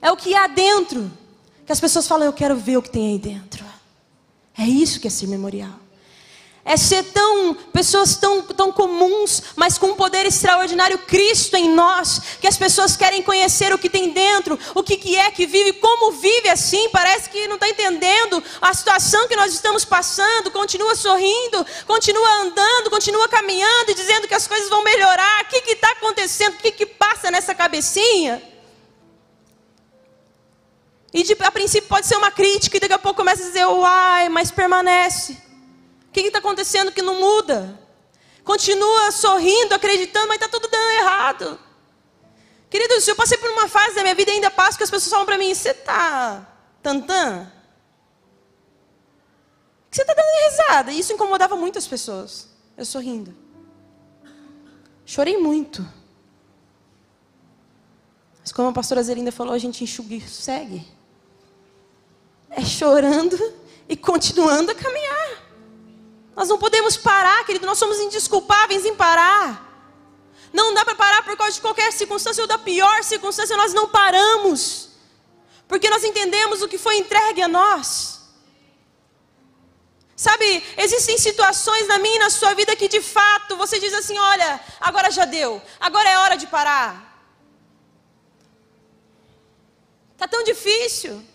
É 0.00 0.10
o 0.10 0.16
que 0.16 0.34
há 0.34 0.48
dentro. 0.48 1.08
Que 1.66 1.72
as 1.72 1.80
pessoas 1.80 2.06
falam, 2.06 2.26
eu 2.26 2.32
quero 2.32 2.56
ver 2.56 2.76
o 2.76 2.82
que 2.82 2.90
tem 2.90 3.12
aí 3.12 3.18
dentro. 3.18 3.64
É 4.58 4.64
isso 4.64 5.00
que 5.00 5.06
é 5.06 5.10
ser 5.10 5.26
memorial. 5.26 5.82
É 6.64 6.76
ser 6.76 7.02
tão, 7.02 7.54
pessoas 7.72 8.14
tão, 8.14 8.40
tão 8.42 8.70
comuns, 8.70 9.42
mas 9.56 9.76
com 9.76 9.88
um 9.88 9.96
poder 9.96 10.24
extraordinário, 10.26 10.96
Cristo 10.98 11.56
em 11.56 11.68
nós, 11.68 12.22
que 12.40 12.46
as 12.46 12.56
pessoas 12.56 12.96
querem 12.96 13.20
conhecer 13.20 13.74
o 13.74 13.78
que 13.78 13.90
tem 13.90 14.10
dentro, 14.10 14.56
o 14.72 14.80
que, 14.80 14.96
que 14.96 15.16
é 15.16 15.28
que 15.32 15.44
vive, 15.44 15.72
como 15.72 16.12
vive 16.12 16.48
assim, 16.48 16.88
parece 16.90 17.28
que 17.30 17.48
não 17.48 17.56
está 17.56 17.68
entendendo 17.68 18.40
a 18.60 18.72
situação 18.72 19.26
que 19.26 19.34
nós 19.34 19.52
estamos 19.52 19.84
passando, 19.84 20.52
continua 20.52 20.94
sorrindo, 20.94 21.66
continua 21.84 22.42
andando, 22.42 22.90
continua 22.90 23.28
caminhando 23.28 23.90
e 23.90 23.94
dizendo 23.94 24.28
que 24.28 24.34
as 24.34 24.46
coisas 24.46 24.68
vão 24.68 24.84
melhorar, 24.84 25.42
o 25.42 25.46
que 25.48 25.72
está 25.72 25.90
acontecendo, 25.90 26.54
o 26.54 26.58
que, 26.58 26.70
que 26.70 26.86
passa 26.86 27.28
nessa 27.28 27.56
cabecinha? 27.56 28.40
E 31.12 31.22
de, 31.22 31.36
a 31.38 31.50
princípio 31.50 31.88
pode 31.88 32.06
ser 32.06 32.16
uma 32.16 32.30
crítica, 32.30 32.76
e 32.76 32.80
daqui 32.80 32.94
a 32.94 32.98
pouco 32.98 33.18
começa 33.18 33.42
a 33.42 33.46
dizer, 33.46 33.66
uai, 33.66 34.28
mas 34.28 34.50
permanece. 34.50 35.34
O 36.08 36.12
que 36.12 36.20
está 36.20 36.38
acontecendo 36.38 36.90
que 36.90 37.02
não 37.02 37.20
muda? 37.20 37.78
Continua 38.44 39.10
sorrindo, 39.12 39.74
acreditando, 39.74 40.28
mas 40.28 40.36
está 40.36 40.48
tudo 40.48 40.68
dando 40.68 40.90
errado. 40.90 41.58
Queridos, 42.68 43.06
eu 43.06 43.14
passei 43.14 43.36
por 43.36 43.50
uma 43.50 43.68
fase 43.68 43.94
da 43.94 44.02
minha 44.02 44.14
vida 44.14 44.30
e 44.30 44.34
ainda 44.34 44.50
passo 44.50 44.78
que 44.78 44.84
as 44.84 44.90
pessoas 44.90 45.10
falam 45.10 45.26
para 45.26 45.36
mim: 45.38 45.54
você 45.54 45.70
está 45.70 46.46
tantã? 46.82 47.52
Você 49.90 50.00
está 50.00 50.14
dando 50.14 50.50
risada. 50.50 50.90
E 50.90 50.98
isso 50.98 51.12
incomodava 51.12 51.54
muito 51.54 51.78
as 51.78 51.86
pessoas. 51.86 52.48
Eu 52.76 52.86
sorrindo. 52.86 53.36
Chorei 55.04 55.36
muito. 55.36 55.86
Mas 58.40 58.50
como 58.50 58.70
a 58.70 58.72
pastora 58.72 59.02
Zelinda 59.02 59.30
falou, 59.30 59.52
a 59.52 59.58
gente 59.58 59.84
enxuga 59.84 60.14
e 60.14 60.20
segue. 60.22 60.86
É 62.52 62.64
chorando 62.64 63.38
e 63.88 63.96
continuando 63.96 64.70
a 64.70 64.74
caminhar. 64.74 65.42
Nós 66.36 66.48
não 66.48 66.58
podemos 66.58 66.96
parar, 66.96 67.44
querido, 67.44 67.66
nós 67.66 67.78
somos 67.78 67.98
indisculpáveis 67.98 68.84
em 68.84 68.94
parar. 68.94 69.70
Não 70.52 70.74
dá 70.74 70.84
para 70.84 70.94
parar 70.94 71.22
por 71.24 71.36
causa 71.36 71.54
de 71.54 71.60
qualquer 71.60 71.92
circunstância 71.92 72.42
ou 72.42 72.48
da 72.48 72.58
pior 72.58 73.02
circunstância, 73.02 73.56
nós 73.56 73.72
não 73.72 73.88
paramos. 73.88 74.90
Porque 75.66 75.88
nós 75.88 76.04
entendemos 76.04 76.60
o 76.62 76.68
que 76.68 76.76
foi 76.76 76.98
entregue 76.98 77.42
a 77.42 77.48
nós. 77.48 78.20
Sabe, 80.14 80.62
existem 80.76 81.18
situações 81.18 81.88
na 81.88 81.98
minha 81.98 82.16
e 82.16 82.18
na 82.18 82.30
sua 82.30 82.54
vida 82.54 82.76
que 82.76 82.86
de 82.86 83.00
fato 83.00 83.56
você 83.56 83.80
diz 83.80 83.92
assim: 83.94 84.16
olha, 84.18 84.60
agora 84.80 85.10
já 85.10 85.24
deu, 85.24 85.60
agora 85.80 86.08
é 86.08 86.18
hora 86.18 86.36
de 86.36 86.46
parar. 86.46 87.10
Está 90.12 90.28
tão 90.28 90.44
difícil. 90.44 91.31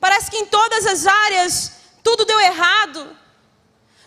Parece 0.00 0.30
que 0.30 0.36
em 0.36 0.46
todas 0.46 0.86
as 0.86 1.06
áreas 1.06 1.72
tudo 2.02 2.24
deu 2.24 2.38
errado. 2.40 3.16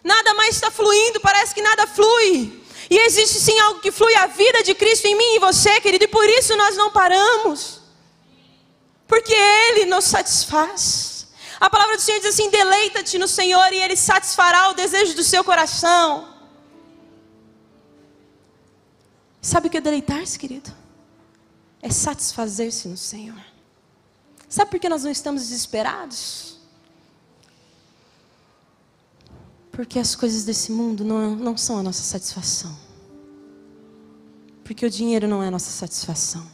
Nada 0.03 0.33
mais 0.33 0.55
está 0.55 0.71
fluindo, 0.71 1.19
parece 1.19 1.53
que 1.53 1.61
nada 1.61 1.85
flui. 1.87 2.63
E 2.89 2.97
existe 2.97 3.39
sim 3.39 3.59
algo 3.59 3.81
que 3.81 3.91
flui 3.91 4.15
a 4.15 4.27
vida 4.27 4.63
de 4.63 4.73
Cristo 4.73 5.05
em 5.05 5.15
mim 5.15 5.35
e 5.35 5.39
você, 5.39 5.79
querido, 5.81 6.05
e 6.05 6.07
por 6.07 6.27
isso 6.27 6.55
nós 6.55 6.75
não 6.75 6.91
paramos. 6.91 7.81
Porque 9.07 9.33
Ele 9.33 9.85
nos 9.85 10.05
satisfaz. 10.05 11.27
A 11.59 11.69
palavra 11.69 11.97
do 11.97 12.01
Senhor 12.01 12.19
diz 12.19 12.29
assim: 12.29 12.49
deleita-te 12.49 13.17
no 13.17 13.27
Senhor 13.27 13.71
e 13.73 13.81
Ele 13.81 13.95
satisfará 13.95 14.69
o 14.69 14.73
desejo 14.73 15.13
do 15.15 15.23
seu 15.23 15.43
coração. 15.43 16.39
Sabe 19.41 19.67
o 19.67 19.69
que 19.69 19.77
é 19.77 19.81
deleitar-se, 19.81 20.37
querido? 20.37 20.71
É 21.81 21.89
satisfazer-se 21.89 22.87
no 22.87 22.97
Senhor. 22.97 23.41
Sabe 24.49 24.71
por 24.71 24.79
que 24.79 24.89
nós 24.89 25.03
não 25.03 25.11
estamos 25.11 25.43
desesperados? 25.43 26.57
Porque 29.71 29.99
as 29.99 30.15
coisas 30.15 30.43
desse 30.43 30.71
mundo 30.71 31.05
não, 31.05 31.35
não 31.35 31.55
são 31.55 31.77
a 31.77 31.83
nossa 31.83 32.01
satisfação. 32.01 32.75
Porque 34.63 34.85
o 34.85 34.89
dinheiro 34.89 35.27
não 35.27 35.43
é 35.43 35.47
a 35.47 35.51
nossa 35.51 35.69
satisfação. 35.69 36.45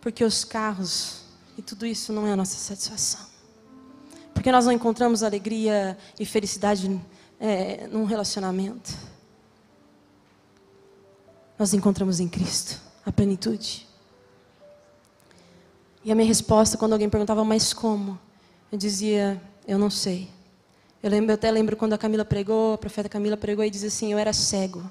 Porque 0.00 0.24
os 0.24 0.44
carros 0.44 1.22
e 1.56 1.62
tudo 1.62 1.86
isso 1.86 2.12
não 2.12 2.26
é 2.26 2.32
a 2.32 2.36
nossa 2.36 2.56
satisfação. 2.56 3.24
Porque 4.34 4.50
nós 4.50 4.64
não 4.64 4.72
encontramos 4.72 5.22
alegria 5.22 5.96
e 6.18 6.26
felicidade 6.26 7.00
é, 7.38 7.86
num 7.86 8.04
relacionamento. 8.04 8.90
Nós 11.58 11.72
encontramos 11.72 12.18
em 12.18 12.28
Cristo 12.28 12.80
a 13.04 13.12
plenitude. 13.12 13.89
E 16.04 16.10
a 16.10 16.14
minha 16.14 16.26
resposta, 16.26 16.78
quando 16.78 16.92
alguém 16.92 17.08
perguntava, 17.08 17.44
mas 17.44 17.72
como? 17.72 18.18
Eu 18.72 18.78
dizia, 18.78 19.40
eu 19.66 19.78
não 19.78 19.90
sei. 19.90 20.28
Eu, 21.02 21.10
lembro, 21.10 21.30
eu 21.30 21.34
até 21.34 21.50
lembro 21.50 21.76
quando 21.76 21.92
a 21.92 21.98
Camila 21.98 22.24
pregou, 22.24 22.74
a 22.74 22.78
profeta 22.78 23.08
Camila 23.08 23.36
pregou 23.36 23.64
e 23.64 23.70
diz 23.70 23.84
assim: 23.84 24.12
Eu 24.12 24.18
era 24.18 24.32
cego. 24.32 24.82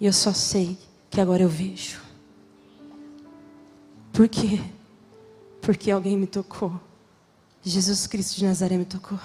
E 0.00 0.06
eu 0.06 0.12
só 0.12 0.32
sei 0.32 0.78
que 1.10 1.20
agora 1.20 1.42
eu 1.42 1.48
vejo. 1.48 2.00
Por 4.12 4.28
quê? 4.28 4.60
Porque 5.60 5.90
alguém 5.90 6.16
me 6.16 6.26
tocou. 6.26 6.80
Jesus 7.62 8.06
Cristo 8.06 8.36
de 8.36 8.44
Nazaré 8.44 8.76
me 8.76 8.84
tocou. 8.84 9.18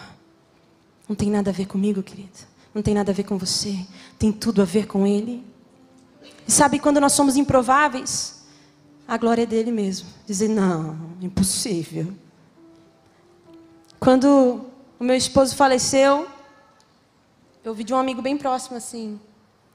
Não 1.07 1.15
tem 1.15 1.29
nada 1.29 1.49
a 1.49 1.53
ver 1.53 1.65
comigo, 1.65 2.03
querido. 2.03 2.37
Não 2.73 2.81
tem 2.81 2.93
nada 2.93 3.11
a 3.11 3.15
ver 3.15 3.23
com 3.23 3.37
você. 3.37 3.85
Tem 4.19 4.31
tudo 4.31 4.61
a 4.61 4.65
ver 4.65 4.87
com 4.87 5.07
Ele. 5.07 5.43
E 6.47 6.51
sabe 6.51 6.79
quando 6.79 6.99
nós 6.99 7.13
somos 7.13 7.35
improváveis? 7.35 8.36
A 9.07 9.17
glória 9.17 9.43
é 9.43 9.45
dele 9.45 9.71
mesmo. 9.71 10.09
Dizer, 10.25 10.49
não, 10.49 11.15
impossível. 11.21 12.13
Quando 13.99 14.65
o 14.99 15.03
meu 15.03 15.15
esposo 15.15 15.55
faleceu, 15.55 16.27
eu 17.63 17.71
ouvi 17.71 17.83
de 17.83 17.93
um 17.93 17.97
amigo 17.97 18.21
bem 18.21 18.37
próximo 18.37 18.77
assim. 18.77 19.19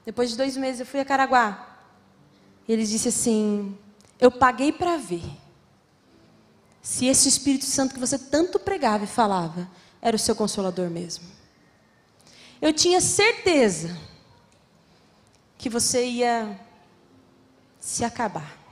Depois 0.05 0.29
de 0.29 0.37
dois 0.37 0.55
meses 0.55 0.81
eu 0.81 0.85
fui 0.85 0.99
a 0.99 1.05
Caraguá. 1.05 1.77
E 2.67 2.73
ele 2.73 2.85
disse 2.85 3.09
assim: 3.09 3.77
Eu 4.19 4.31
paguei 4.31 4.71
para 4.71 4.97
ver 4.97 5.23
se 6.81 7.07
esse 7.07 7.27
Espírito 7.27 7.65
Santo 7.65 7.93
que 7.93 7.99
você 7.99 8.19
tanto 8.19 8.59
pregava 8.59 9.03
e 9.03 9.07
falava 9.07 9.69
era 10.01 10.15
o 10.15 10.19
seu 10.19 10.35
consolador 10.35 10.89
mesmo. 10.89 11.25
Eu 12.61 12.71
tinha 12.73 13.01
certeza 13.01 13.97
que 15.57 15.69
você 15.69 16.05
ia 16.05 16.59
se 17.79 18.03
acabar. 18.03 18.62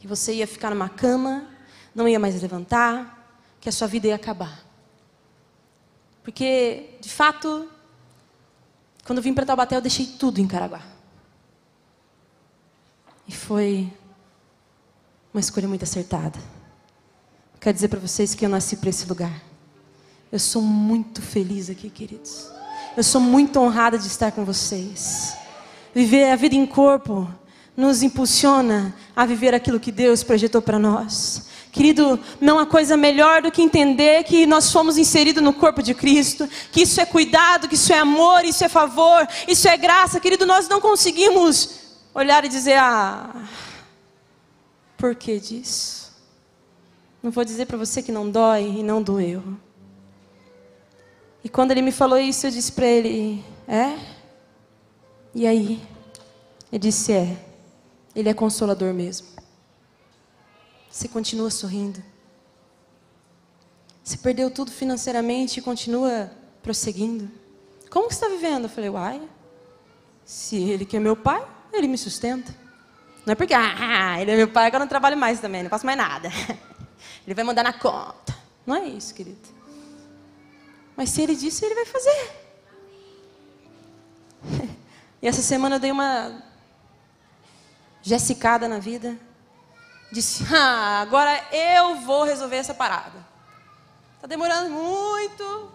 Que 0.00 0.06
você 0.06 0.32
ia 0.32 0.46
ficar 0.46 0.70
numa 0.70 0.88
cama, 0.88 1.46
não 1.94 2.08
ia 2.08 2.18
mais 2.18 2.40
levantar, 2.40 3.36
que 3.60 3.68
a 3.68 3.72
sua 3.72 3.86
vida 3.86 4.06
ia 4.08 4.14
acabar. 4.14 4.64
Porque, 6.22 6.94
de 7.02 7.10
fato, 7.10 7.68
quando 9.04 9.18
eu 9.18 9.22
vim 9.22 9.34
para 9.34 9.44
Taubaté, 9.44 9.76
eu 9.76 9.80
deixei 9.82 10.06
tudo 10.06 10.40
em 10.40 10.46
Caraguá. 10.46 10.80
E 13.28 13.32
foi 13.32 13.92
uma 15.34 15.40
escolha 15.40 15.68
muito 15.68 15.82
acertada. 15.82 16.38
Quero 17.60 17.74
dizer 17.74 17.88
para 17.88 18.00
vocês 18.00 18.34
que 18.34 18.46
eu 18.46 18.48
nasci 18.48 18.78
para 18.78 18.88
esse 18.88 19.06
lugar. 19.06 19.42
Eu 20.32 20.38
sou 20.38 20.62
muito 20.62 21.20
feliz 21.20 21.68
aqui, 21.68 21.90
queridos. 21.90 22.50
Eu 22.96 23.04
sou 23.04 23.20
muito 23.20 23.60
honrada 23.60 23.98
de 23.98 24.06
estar 24.06 24.32
com 24.32 24.46
vocês. 24.46 25.36
Viver 25.94 26.30
a 26.30 26.36
vida 26.36 26.54
em 26.54 26.64
corpo 26.64 27.30
nos 27.76 28.02
impulsiona 28.02 28.94
a 29.14 29.24
viver 29.24 29.54
aquilo 29.54 29.80
que 29.80 29.92
Deus 29.92 30.22
projetou 30.22 30.60
para 30.60 30.78
nós. 30.78 31.48
Querido, 31.72 32.18
não 32.40 32.58
há 32.58 32.66
coisa 32.66 32.96
melhor 32.96 33.42
do 33.42 33.50
que 33.50 33.62
entender 33.62 34.24
que 34.24 34.44
nós 34.44 34.72
fomos 34.72 34.98
inseridos 34.98 35.42
no 35.42 35.52
corpo 35.52 35.82
de 35.82 35.94
Cristo, 35.94 36.48
que 36.72 36.82
isso 36.82 37.00
é 37.00 37.06
cuidado, 37.06 37.68
que 37.68 37.76
isso 37.76 37.92
é 37.92 37.98
amor, 37.98 38.44
isso 38.44 38.64
é 38.64 38.68
favor, 38.68 39.26
isso 39.46 39.68
é 39.68 39.76
graça. 39.76 40.18
Querido, 40.18 40.44
nós 40.44 40.68
não 40.68 40.80
conseguimos 40.80 41.80
olhar 42.12 42.44
e 42.44 42.48
dizer, 42.48 42.76
ah, 42.76 43.30
por 44.96 45.14
que 45.14 45.38
disso? 45.38 46.10
Não 47.22 47.30
vou 47.30 47.44
dizer 47.44 47.66
para 47.66 47.78
você 47.78 48.02
que 48.02 48.10
não 48.10 48.28
dói 48.28 48.78
e 48.78 48.82
não 48.82 49.00
doeu. 49.00 49.42
E 51.44 51.48
quando 51.48 51.70
ele 51.70 51.82
me 51.82 51.92
falou 51.92 52.18
isso, 52.18 52.46
eu 52.46 52.50
disse 52.50 52.72
para 52.72 52.86
ele, 52.86 53.44
é? 53.68 53.96
E 55.34 55.46
aí? 55.46 55.80
Ele 56.72 56.78
disse, 56.78 57.12
é. 57.12 57.49
Ele 58.20 58.28
é 58.28 58.34
consolador 58.34 58.92
mesmo. 58.92 59.26
Você 60.90 61.08
continua 61.08 61.50
sorrindo. 61.50 62.02
Você 64.04 64.18
perdeu 64.18 64.50
tudo 64.50 64.70
financeiramente 64.70 65.58
e 65.58 65.62
continua 65.62 66.30
prosseguindo. 66.62 67.30
Como 67.88 68.08
que 68.08 68.14
você 68.14 68.26
está 68.26 68.36
vivendo? 68.36 68.64
Eu 68.64 68.68
falei, 68.68 68.90
uai, 68.90 69.26
se 70.22 70.56
ele 70.56 70.84
que 70.84 70.98
é 70.98 71.00
meu 71.00 71.16
pai, 71.16 71.42
ele 71.72 71.88
me 71.88 71.96
sustenta. 71.96 72.54
Não 73.24 73.32
é 73.32 73.34
porque, 73.34 73.54
ah, 73.54 74.20
ele 74.20 74.32
é 74.32 74.36
meu 74.36 74.48
pai 74.48 74.68
que 74.68 74.76
eu 74.76 74.80
não 74.80 74.86
trabalho 74.86 75.16
mais 75.16 75.40
também, 75.40 75.62
não 75.62 75.70
faço 75.70 75.86
mais 75.86 75.96
nada. 75.96 76.28
Ele 77.26 77.34
vai 77.34 77.44
mandar 77.44 77.62
na 77.62 77.72
conta. 77.72 78.36
Não 78.66 78.74
é 78.74 78.84
isso, 78.86 79.14
querido. 79.14 79.48
Mas 80.96 81.10
se 81.10 81.22
ele 81.22 81.36
disse, 81.36 81.64
ele 81.64 81.74
vai 81.74 81.86
fazer. 81.86 82.30
E 85.22 85.28
essa 85.28 85.42
semana 85.42 85.76
eu 85.76 85.80
dei 85.80 85.92
uma 85.92 86.49
jessicada 88.02 88.68
na 88.68 88.78
vida 88.78 89.18
disse: 90.10 90.44
ah, 90.54 91.00
agora 91.00 91.44
eu 91.52 91.96
vou 91.96 92.24
resolver 92.24 92.56
essa 92.56 92.74
parada. 92.74 93.24
Está 94.16 94.26
demorando 94.26 94.70
muito. 94.70 95.72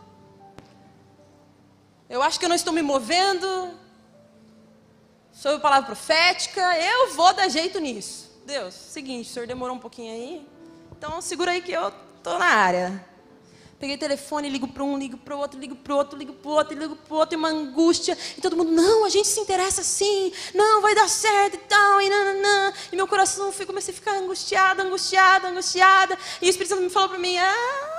Eu 2.07 2.21
acho 2.21 2.37
que 2.37 2.45
eu 2.45 2.49
não 2.49 2.55
estou 2.55 2.73
me 2.73 2.81
movendo. 2.81 3.73
Sobre 5.31 5.57
a 5.57 5.61
palavra 5.61 5.85
profética, 5.87 6.61
eu 6.77 7.13
vou 7.13 7.33
dar 7.33 7.49
jeito 7.49 7.79
nisso. 7.79 8.31
Deus, 8.45 8.73
seguinte, 8.73 9.29
o 9.29 9.33
senhor 9.33 9.47
demorou 9.47 9.75
um 9.75 9.79
pouquinho 9.79 10.13
aí. 10.13 10.47
Então 10.97 11.19
segura 11.21 11.51
aí 11.51 11.61
que 11.61 11.73
eu 11.73 11.91
estou 12.17 12.39
na 12.39 12.45
área. 12.45 13.05
Peguei 13.77 13.97
o 13.97 13.99
telefone, 13.99 14.49
ligo 14.49 14.67
para 14.69 14.83
um, 14.83 14.97
ligo 14.97 15.17
para 15.17 15.35
o 15.35 15.39
outro, 15.39 15.59
ligo 15.59 15.75
para 15.75 15.93
o 15.93 15.97
outro, 15.97 16.17
ligo 16.17 16.33
para 16.33 16.49
o 16.49 16.55
outro, 16.55 16.79
ligo 16.79 16.95
para 16.95 17.13
o 17.13 17.17
outro, 17.17 17.35
e 17.35 17.37
uma 17.37 17.49
angústia. 17.49 18.17
E 18.37 18.41
todo 18.41 18.55
mundo, 18.55 18.71
não, 18.71 19.03
a 19.03 19.09
gente 19.09 19.27
se 19.27 19.39
interessa 19.39 19.83
sim, 19.83 20.31
não, 20.53 20.81
vai 20.81 20.95
dar 20.95 21.09
certo 21.09 21.55
e 21.55 21.57
tal, 21.57 22.01
e 22.01 22.09
nananã. 22.09 22.73
E 22.91 22.95
meu 22.95 23.05
coração, 23.05 23.51
foi, 23.51 23.65
comecei 23.65 23.93
a 23.93 23.95
ficar 23.95 24.13
angustiada, 24.13 24.81
angustiada, 24.81 25.49
angustiada. 25.49 26.17
E 26.41 26.47
o 26.47 26.49
Espírito 26.49 26.69
Santo 26.69 26.83
me 26.83 26.89
falou 26.89 27.09
para 27.09 27.19
mim, 27.19 27.37
ah. 27.37 27.95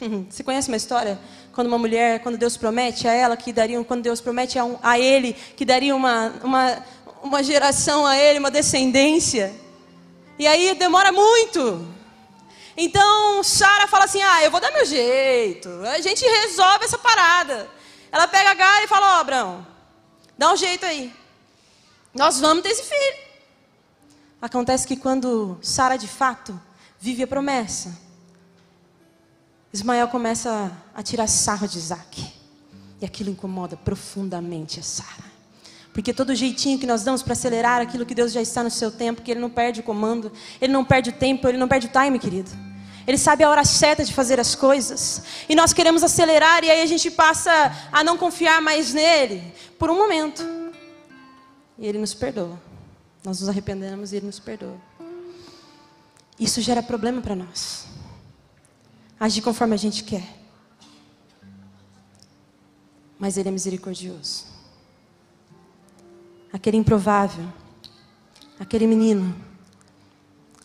Você 0.28 0.42
conhece 0.42 0.68
uma 0.68 0.76
história? 0.76 1.18
Quando 1.52 1.68
uma 1.68 1.78
mulher, 1.78 2.20
quando 2.20 2.36
Deus 2.36 2.56
promete 2.56 3.06
a 3.06 3.12
ela 3.12 3.36
que 3.36 3.52
daria, 3.52 3.82
quando 3.84 4.02
Deus 4.02 4.20
promete 4.20 4.58
a, 4.58 4.64
um, 4.64 4.78
a 4.82 4.98
ele 4.98 5.32
que 5.56 5.64
daria 5.64 5.94
uma, 5.94 6.34
uma, 6.42 6.84
uma 7.22 7.42
geração 7.42 8.04
a 8.04 8.16
ele, 8.16 8.40
uma 8.40 8.50
descendência. 8.50 9.54
E 10.38 10.46
aí 10.46 10.74
demora 10.74 11.12
muito. 11.12 11.97
Então 12.80 13.42
Sara 13.42 13.88
fala 13.88 14.04
assim: 14.04 14.22
ah, 14.22 14.44
eu 14.44 14.52
vou 14.52 14.60
dar 14.60 14.70
meu 14.70 14.86
jeito. 14.86 15.68
A 15.92 16.00
gente 16.00 16.24
resolve 16.24 16.84
essa 16.84 16.96
parada. 16.96 17.68
Ela 18.12 18.28
pega 18.28 18.52
a 18.52 18.54
Gara 18.54 18.84
e 18.84 18.88
fala: 18.88 19.14
ó, 19.14 19.16
oh, 19.16 19.20
Abraão, 19.20 19.66
dá 20.38 20.52
um 20.52 20.56
jeito 20.56 20.86
aí. 20.86 21.12
Nós 22.14 22.38
vamos 22.38 22.62
ter 22.62 22.70
esse 22.70 22.84
filho. 22.84 23.28
Acontece 24.40 24.86
que 24.86 24.96
quando 24.96 25.58
Sara 25.60 25.96
de 25.96 26.06
fato 26.06 26.58
vive 27.00 27.24
a 27.24 27.26
promessa, 27.26 27.98
Ismael 29.72 30.06
começa 30.06 30.70
a 30.94 31.02
tirar 31.02 31.26
sarro 31.26 31.66
de 31.66 31.78
Isaac. 31.78 32.32
E 33.00 33.04
aquilo 33.04 33.30
incomoda 33.30 33.76
profundamente 33.76 34.78
a 34.78 34.84
Sara. 34.84 35.28
Porque 35.92 36.14
todo 36.14 36.32
jeitinho 36.32 36.78
que 36.78 36.86
nós 36.86 37.02
damos 37.02 37.24
para 37.24 37.32
acelerar 37.32 37.80
aquilo 37.80 38.06
que 38.06 38.14
Deus 38.14 38.30
já 38.30 38.40
está 38.40 38.62
no 38.62 38.70
seu 38.70 38.92
tempo, 38.92 39.22
que 39.22 39.32
Ele 39.32 39.40
não 39.40 39.50
perde 39.50 39.80
o 39.80 39.82
comando, 39.82 40.30
Ele 40.60 40.72
não 40.72 40.84
perde 40.84 41.10
o 41.10 41.12
tempo, 41.12 41.48
Ele 41.48 41.58
não 41.58 41.66
perde 41.66 41.88
o 41.88 41.90
time, 41.90 42.20
querido. 42.20 42.67
Ele 43.08 43.16
sabe 43.16 43.42
a 43.42 43.48
hora 43.48 43.64
certa 43.64 44.04
de 44.04 44.12
fazer 44.12 44.38
as 44.38 44.54
coisas. 44.54 45.22
E 45.48 45.54
nós 45.54 45.72
queremos 45.72 46.04
acelerar 46.04 46.62
e 46.62 46.70
aí 46.70 46.82
a 46.82 46.86
gente 46.86 47.10
passa 47.10 47.50
a 47.90 48.04
não 48.04 48.18
confiar 48.18 48.60
mais 48.60 48.92
nele 48.92 49.42
por 49.78 49.88
um 49.88 49.96
momento. 49.96 50.42
E 51.78 51.86
ele 51.86 51.96
nos 51.96 52.12
perdoa. 52.12 52.60
Nós 53.24 53.40
nos 53.40 53.48
arrependemos 53.48 54.12
e 54.12 54.16
ele 54.16 54.26
nos 54.26 54.38
perdoa. 54.38 54.76
Isso 56.38 56.60
gera 56.60 56.82
problema 56.82 57.22
para 57.22 57.34
nós. 57.34 57.86
Agir 59.18 59.40
conforme 59.40 59.72
a 59.72 59.78
gente 59.78 60.04
quer. 60.04 60.28
Mas 63.18 63.38
ele 63.38 63.48
é 63.48 63.52
misericordioso. 63.52 64.44
Aquele 66.52 66.76
improvável, 66.76 67.50
aquele 68.60 68.86
menino, 68.86 69.34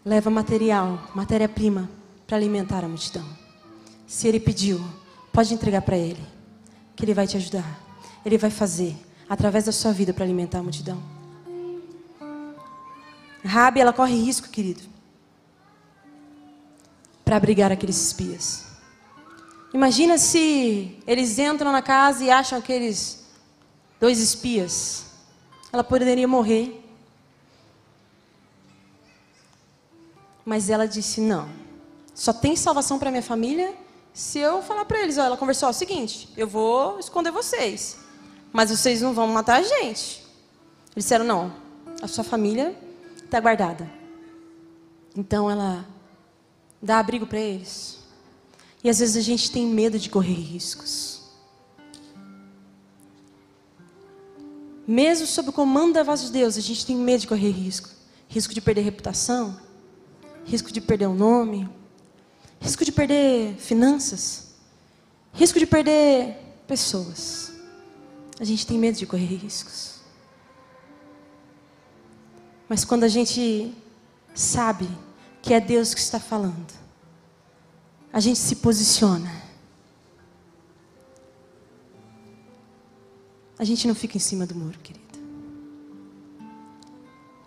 leva 0.03 0.29
material, 0.29 1.10
matéria-prima 1.15 2.02
para 2.25 2.38
alimentar 2.38 2.83
a 2.83 2.88
multidão. 2.88 3.25
Se 4.07 4.27
ele 4.27 4.39
pediu, 4.39 4.83
pode 5.31 5.53
entregar 5.53 5.81
para 5.81 5.97
ele, 5.97 6.21
que 6.95 7.03
ele 7.03 7.13
vai 7.13 7.27
te 7.27 7.38
ajudar. 7.38 7.79
Ele 8.25 8.38
vai 8.38 8.49
fazer 8.49 8.95
através 9.29 9.65
da 9.65 9.71
sua 9.71 9.91
vida 9.91 10.13
para 10.13 10.23
alimentar 10.23 10.59
a 10.59 10.63
multidão. 10.63 11.01
Rabi, 13.43 13.81
ela 13.81 13.91
corre 13.91 14.15
risco, 14.15 14.47
querido, 14.49 14.83
para 17.25 17.36
abrigar 17.36 17.71
aqueles 17.71 18.01
espias. 18.01 18.65
Imagina 19.73 20.17
se 20.17 20.97
eles 21.07 21.39
entram 21.39 21.71
na 21.71 21.81
casa 21.81 22.23
e 22.23 22.29
acham 22.29 22.59
aqueles 22.59 23.25
dois 23.99 24.19
espias. 24.19 25.05
Ela 25.71 25.83
poderia 25.83 26.27
morrer. 26.27 26.79
Mas 30.45 30.69
ela 30.69 30.88
disse: 30.88 31.19
não. 31.19 31.62
Só 32.13 32.32
tem 32.32 32.56
salvação 32.56 32.99
para 32.99 33.12
minha 33.12 33.23
família 33.23 33.73
se 34.13 34.38
eu 34.38 34.62
falar 34.62 34.86
para 34.86 35.02
eles, 35.02 35.17
ó, 35.17 35.23
ela 35.23 35.38
conversou, 35.38 35.67
ó, 35.67 35.71
o 35.71 35.73
seguinte, 35.73 36.30
eu 36.38 36.47
vou 36.47 36.99
esconder 36.99 37.32
vocês, 37.32 37.97
mas 38.52 38.69
vocês 38.69 39.02
não 39.02 39.12
vão 39.12 39.28
matar 39.28 39.60
a 39.60 39.63
gente. 39.63 40.23
Eles 40.95 41.06
disseram, 41.06 41.26
não, 41.26 41.52
a 41.99 42.08
sua 42.08 42.23
família 42.23 42.78
está 43.23 43.39
guardada. 43.39 43.89
Então 45.15 45.49
ela 45.49 45.84
dá 46.80 46.99
abrigo 46.99 47.26
para 47.26 47.39
eles. 47.39 47.99
E 48.84 48.89
às 48.89 48.99
vezes 48.99 49.17
a 49.17 49.21
gente 49.21 49.49
tem 49.49 49.65
medo 49.65 49.97
de 49.97 50.10
correr 50.10 50.34
riscos. 50.34 51.13
mesmo 54.86 55.26
sob 55.26 55.49
o 55.49 55.54
comando 55.54 55.93
da 55.93 56.04
voz 56.04 56.21
de 56.23 56.32
Deus, 56.32 56.58
a 56.58 56.62
gente 56.62 56.86
tem 56.86 56.95
medo 56.95 57.21
de 57.21 57.28
correr 57.28 57.49
risco. 57.52 57.89
Risco 58.28 58.54
de 58.54 58.62
perder 58.62 58.82
reputação, 58.82 59.58
risco 60.43 60.71
de 60.71 60.82
perder 60.82 61.08
o 61.08 61.13
nome, 61.13 61.69
risco 62.63 62.86
de 62.86 62.93
perder 62.93 63.56
finanças, 63.58 64.54
risco 65.34 65.60
de 65.60 65.65
perder 65.65 66.38
pessoas. 66.65 67.52
A 68.39 68.45
gente 68.45 68.65
tem 68.65 68.80
medo 68.80 68.97
de 68.97 69.06
correr 69.06 69.26
riscos. 69.36 69.99
Mas 72.69 72.86
quando 72.86 73.04
a 73.04 73.10
gente 73.10 73.76
sabe 74.34 74.88
que 75.41 75.54
é 75.54 75.60
Deus 75.60 75.93
que 75.93 75.99
está 75.99 76.21
falando, 76.21 76.73
a 78.13 78.21
gente 78.21 78.39
se 78.39 78.56
posiciona. 78.56 79.30
A 83.60 83.65
gente 83.65 83.88
não 83.88 83.93
fica 83.93 84.15
em 84.15 84.21
cima 84.21 84.45
do 84.45 84.56
muro, 84.56 84.80
querido. 84.80 85.04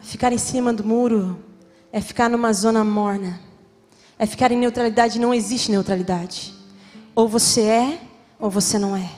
Ficar 0.01 0.31
em 0.31 0.39
cima 0.39 0.75
do 0.75 0.85
muro 0.85 1.43
é 1.91 2.03
ficar 2.03 2.29
numa 2.29 2.53
zona 2.53 2.85
morna. 2.85 3.46
É 4.19 4.27
ficar 4.27 4.51
em 4.53 4.57
neutralidade. 4.57 5.19
Não 5.19 5.35
existe 5.35 5.71
neutralidade. 5.71 6.55
Ou 7.15 7.29
você 7.29 7.63
é, 7.63 8.01
ou 8.39 8.51
você 8.51 8.79
não 8.79 8.97
é. 8.97 9.11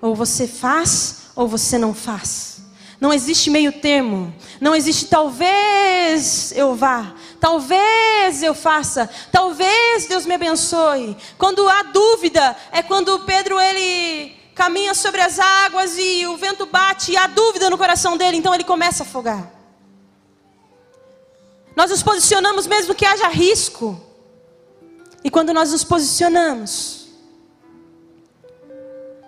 Ou 0.00 0.14
você 0.14 0.46
faz, 0.46 1.28
ou 1.34 1.46
você 1.46 1.78
não 1.78 1.94
faz. 1.94 2.60
Não 3.02 3.12
existe 3.12 3.50
meio 3.50 3.72
termo. 3.72 4.32
Não 4.60 4.76
existe 4.76 5.06
talvez 5.06 6.52
eu 6.54 6.76
vá, 6.76 7.14
talvez 7.40 8.44
eu 8.44 8.54
faça, 8.54 9.10
talvez 9.32 10.06
Deus 10.06 10.24
me 10.24 10.34
abençoe. 10.34 11.16
Quando 11.36 11.68
há 11.68 11.82
dúvida, 11.82 12.56
é 12.70 12.80
quando 12.80 13.18
Pedro 13.20 13.58
ele 13.60 14.36
caminha 14.54 14.94
sobre 14.94 15.20
as 15.20 15.40
águas 15.40 15.98
e 15.98 16.24
o 16.28 16.36
vento 16.36 16.64
bate 16.64 17.10
e 17.10 17.16
há 17.16 17.26
dúvida 17.26 17.68
no 17.68 17.76
coração 17.76 18.16
dele, 18.16 18.36
então 18.36 18.54
ele 18.54 18.62
começa 18.62 19.02
a 19.02 19.06
afogar. 19.06 19.50
Nós 21.74 21.90
nos 21.90 22.04
posicionamos 22.04 22.68
mesmo 22.68 22.94
que 22.94 23.04
haja 23.04 23.26
risco. 23.26 24.00
E 25.24 25.30
quando 25.30 25.52
nós 25.52 25.72
nos 25.72 25.84
posicionamos, 25.84 27.08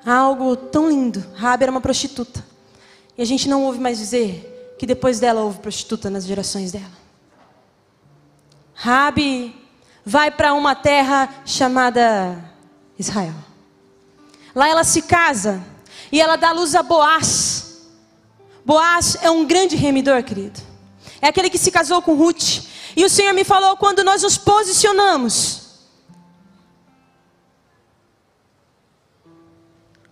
há 0.05 0.15
algo 0.15 0.57
tão 0.57 0.89
lindo. 0.89 1.25
Rabi 1.35 1.65
era 1.65 1.71
uma 1.71 1.81
prostituta. 1.81 2.45
E 3.17 3.23
a 3.23 3.25
gente 3.25 3.49
não 3.49 3.65
ouve 3.65 3.79
mais 3.79 3.99
dizer 3.99 4.75
que 4.79 4.87
depois 4.87 5.21
dela 5.21 5.43
houve 5.43 5.61
prostituta 5.61 6.11
nas 6.11 6.25
gerações 6.25 6.73
dela. 6.73 7.05
Rabi 8.75 9.55
vai 10.05 10.31
para 10.31 10.53
uma 10.53 10.75
terra 10.75 11.33
chamada 11.47 12.53
Israel. 12.99 13.35
Lá 14.55 14.69
ela 14.69 14.85
se 14.85 15.03
casa 15.03 15.63
e 16.11 16.21
ela 16.21 16.37
dá 16.37 16.53
luz 16.53 16.75
a 16.75 16.83
Boaz. 16.83 17.87
Boaz 18.65 19.17
é 19.23 19.31
um 19.31 19.45
grande 19.45 19.77
remidor, 19.77 20.23
querido. 20.23 20.61
É 21.21 21.29
aquele 21.29 21.49
que 21.49 21.59
se 21.59 21.71
casou 21.71 22.03
com 22.03 22.15
Ruth. 22.15 22.65
E 22.97 23.05
o 23.05 23.09
Senhor 23.09 23.33
me 23.33 23.45
falou 23.45 23.77
quando 23.77 24.05
nós 24.05 24.23
nos 24.23 24.37
posicionamos. 24.37 25.64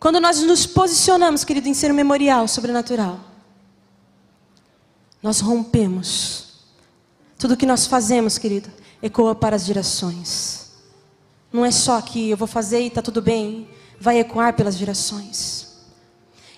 Quando 0.02 0.18
nós 0.18 0.40
nos 0.42 0.66
posicionamos, 0.66 1.44
querido, 1.44 1.68
em 1.68 1.74
ser 1.74 1.92
um 1.92 1.94
memorial 1.94 2.48
sobrenatural, 2.48 3.20
nós 5.22 5.38
rompemos. 5.38 6.54
Tudo 7.38 7.56
que 7.56 7.64
nós 7.64 7.86
fazemos, 7.86 8.36
querido, 8.36 8.68
ecoa 9.00 9.32
para 9.32 9.54
as 9.54 9.64
gerações. 9.64 10.72
Não 11.52 11.64
é 11.64 11.70
só 11.70 12.00
que 12.00 12.30
eu 12.30 12.36
vou 12.36 12.48
fazer 12.48 12.80
e 12.80 12.88
está 12.88 13.00
tudo 13.00 13.22
bem, 13.22 13.68
vai 14.00 14.18
ecoar 14.18 14.54
pelas 14.56 14.76
gerações. 14.76 15.68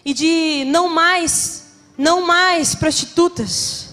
E 0.02 0.14
de 0.14 0.64
não 0.68 0.88
mais, 0.88 1.64
não 1.98 2.26
mais 2.26 2.74
prostitutas, 2.74 3.83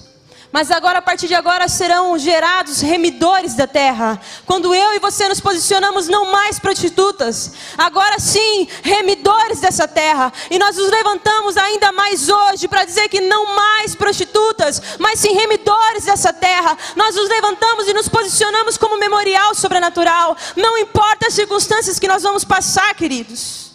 mas 0.52 0.70
agora, 0.70 1.00
a 1.00 1.02
partir 1.02 1.28
de 1.28 1.34
agora, 1.34 1.70
serão 1.70 2.18
gerados 2.18 2.82
remidores 2.82 3.56
da 3.56 3.66
terra. 3.66 4.20
Quando 4.46 4.76
eu 4.76 4.94
e 4.94 5.00
você 5.00 5.26
nos 5.30 5.40
posicionamos, 5.40 6.10
não 6.10 6.30
mais 6.30 6.60
prostitutas, 6.60 7.54
agora 7.78 8.20
sim, 8.20 8.68
remidores 8.84 9.62
dessa 9.62 9.88
terra. 9.88 10.32
E 10.50 10.60
nós 10.60 10.76
nos 10.76 10.92
levantamos 10.92 11.56
ainda 11.56 11.94
mais 11.94 12.28
hoje 12.28 12.68
para 12.68 12.84
dizer 12.84 13.08
que 13.08 13.22
não 13.22 13.56
mais 13.56 13.96
prostitutas, 13.96 14.82
mas 15.00 15.20
sim 15.20 15.32
remidores 15.32 16.04
dessa 16.04 16.34
terra. 16.34 16.78
Nós 16.98 17.16
nos 17.16 17.30
levantamos 17.30 17.88
e 17.88 17.94
nos 17.94 18.10
posicionamos 18.10 18.78
como 18.78 19.00
memorial 19.00 19.56
sobrenatural. 19.56 20.36
Não 20.58 20.78
importa 20.78 21.28
as 21.28 21.34
circunstâncias 21.34 21.98
que 21.98 22.10
nós 22.10 22.24
vamos 22.24 22.44
passar, 22.44 22.94
queridos. 22.94 23.72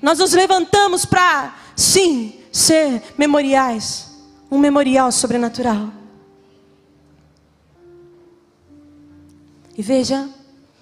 Nós 0.00 0.18
nos 0.18 0.32
levantamos 0.32 1.04
para, 1.04 1.54
sim, 1.76 2.40
ser 2.50 3.02
memoriais 3.18 4.08
um 4.50 4.58
memorial 4.58 5.12
sobrenatural. 5.12 5.97
E 9.78 9.82
veja, 9.82 10.28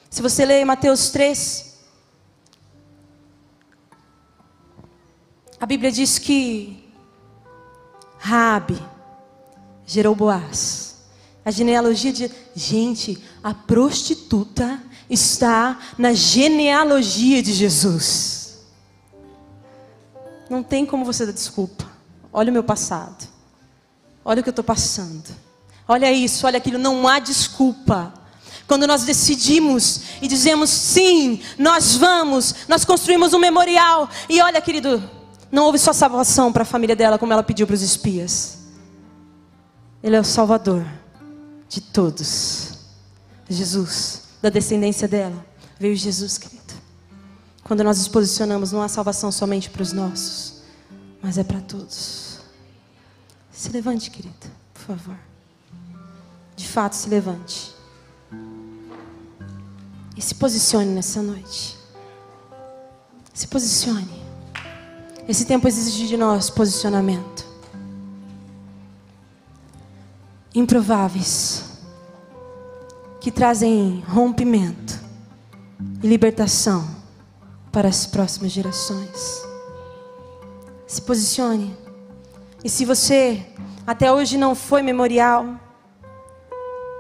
se 0.09 0.23
você 0.23 0.47
ler 0.47 0.65
Mateus 0.65 1.11
3, 1.11 1.77
a 5.61 5.67
Bíblia 5.67 5.93
diz 5.93 6.19
que 6.19 6.83
Rabi 8.19 8.83
gerou 9.85 10.15
Boaz. 10.15 10.97
A 11.45 11.51
genealogia 11.51 12.11
de. 12.11 12.31
Gente, 12.55 13.23
a 13.45 13.53
prostituta 13.53 14.83
está 15.11 15.79
na 15.99 16.15
genealogia 16.15 17.43
de 17.43 17.53
Jesus. 17.53 18.65
Não 20.49 20.63
tem 20.63 20.87
como 20.87 21.05
você 21.05 21.27
dar 21.27 21.33
desculpa. 21.33 21.87
Olha 22.33 22.49
o 22.49 22.53
meu 22.53 22.65
passado. 22.65 23.29
Olha 24.25 24.41
o 24.41 24.43
que 24.43 24.49
eu 24.49 24.53
estou 24.53 24.65
passando. 24.65 25.29
Olha 25.87 26.11
isso, 26.11 26.47
olha 26.47 26.57
aquilo. 26.57 26.79
Não 26.79 27.07
há 27.07 27.19
desculpa. 27.19 28.25
Quando 28.67 28.87
nós 28.87 29.05
decidimos 29.05 30.01
e 30.21 30.27
dizemos 30.27 30.71
sim, 30.71 31.41
nós 31.57 31.97
vamos, 31.97 32.55
nós 32.69 32.85
construímos 32.85 33.33
um 33.33 33.39
memorial. 33.39 34.09
E 34.29 34.41
olha, 34.41 34.61
querido, 34.61 35.03
não 35.51 35.65
houve 35.65 35.79
só 35.79 35.93
salvação 35.93 36.53
para 36.53 36.63
a 36.63 36.67
família 36.67 36.97
dela, 36.97 37.19
como 37.19 37.33
ela 37.33 37.43
pediu 37.43 37.67
para 37.67 37.75
os 37.75 37.83
espias. 37.83 38.59
Ele 40.03 40.17
é 40.17 40.21
o 40.21 40.25
Salvador 40.25 40.85
de 41.69 41.81
todos. 41.81 42.75
Jesus, 43.49 44.23
da 44.43 44.49
descendência 44.49 45.07
dela, 45.07 45.47
veio 45.79 45.95
Jesus, 45.95 46.37
querido. 46.37 46.75
Quando 47.63 47.85
nós 47.85 47.99
nos 47.99 48.09
posicionamos, 48.09 48.73
não 48.73 48.83
há 48.83 48.89
salvação 48.89 49.31
somente 49.31 49.71
para 49.71 49.83
os 49.83 49.93
nossos, 49.93 50.63
mas 51.23 51.39
é 51.39 51.45
para 51.45 51.61
todos. 51.61 52.41
Se 53.53 53.71
levante, 53.71 54.11
querido, 54.11 54.35
por 54.75 54.83
favor. 54.83 55.19
De 56.57 56.67
fato, 56.67 56.95
se 56.95 57.09
levante. 57.09 57.76
E 60.17 60.23
se 60.23 60.35
posicione 60.35 60.87
nessa 60.87 61.21
noite. 61.21 61.77
Se 63.35 63.47
posicione. 63.47 64.25
Esse 65.29 65.45
tempo 65.45 65.69
exige 65.69 66.07
de 66.07 66.17
nós 66.17 66.49
posicionamento. 66.49 67.45
Improváveis. 70.55 71.65
Que 73.21 73.31
trazem 73.31 74.03
rompimento 74.09 74.99
e 76.03 76.07
libertação 76.07 76.89
para 77.71 77.89
as 77.89 78.07
próximas 78.07 78.53
gerações. 78.53 79.45
Se 80.87 81.03
posicione. 81.03 81.77
E 82.65 82.71
se 82.71 82.87
você 82.87 83.45
até 83.87 84.11
hoje 84.11 84.39
não 84.39 84.55
foi 84.55 84.81
memorial, 84.81 85.61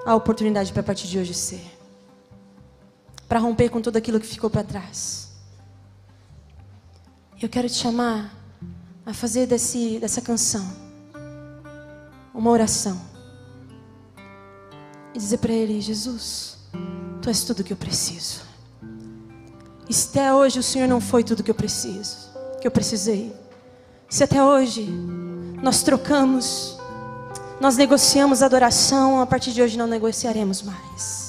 a 0.04 0.14
oportunidade 0.14 0.70
para 0.72 0.80
a 0.80 0.84
partir 0.84 1.08
de 1.08 1.18
hoje 1.18 1.32
ser 1.32 1.75
para 3.28 3.38
romper 3.38 3.68
com 3.68 3.80
tudo 3.80 3.96
aquilo 3.96 4.20
que 4.20 4.26
ficou 4.26 4.48
para 4.48 4.64
trás. 4.64 5.30
Eu 7.40 7.48
quero 7.48 7.68
te 7.68 7.74
chamar 7.74 8.34
a 9.04 9.12
fazer 9.12 9.46
desse, 9.46 9.98
dessa 9.98 10.20
canção 10.20 10.66
uma 12.34 12.50
oração 12.50 13.00
e 15.14 15.18
dizer 15.18 15.38
para 15.38 15.52
Ele: 15.52 15.80
Jesus, 15.80 16.56
Tu 17.26 17.28
és 17.30 17.42
tudo 17.42 17.64
que 17.64 17.72
eu 17.72 17.76
preciso. 17.76 18.42
E 19.88 19.92
se 19.92 20.08
até 20.10 20.32
hoje 20.32 20.60
o 20.60 20.62
Senhor 20.62 20.86
não 20.86 21.00
foi 21.00 21.24
tudo 21.24 21.42
que 21.42 21.50
eu 21.50 21.54
preciso, 21.56 22.30
que 22.60 22.66
eu 22.66 22.70
precisei, 22.70 23.34
se 24.08 24.22
até 24.22 24.42
hoje 24.42 24.88
nós 25.62 25.82
trocamos, 25.82 26.78
nós 27.60 27.76
negociamos 27.76 28.42
adoração, 28.42 29.20
a 29.20 29.26
partir 29.26 29.52
de 29.52 29.60
hoje 29.60 29.76
não 29.76 29.88
negociaremos 29.88 30.62
mais. 30.62 31.25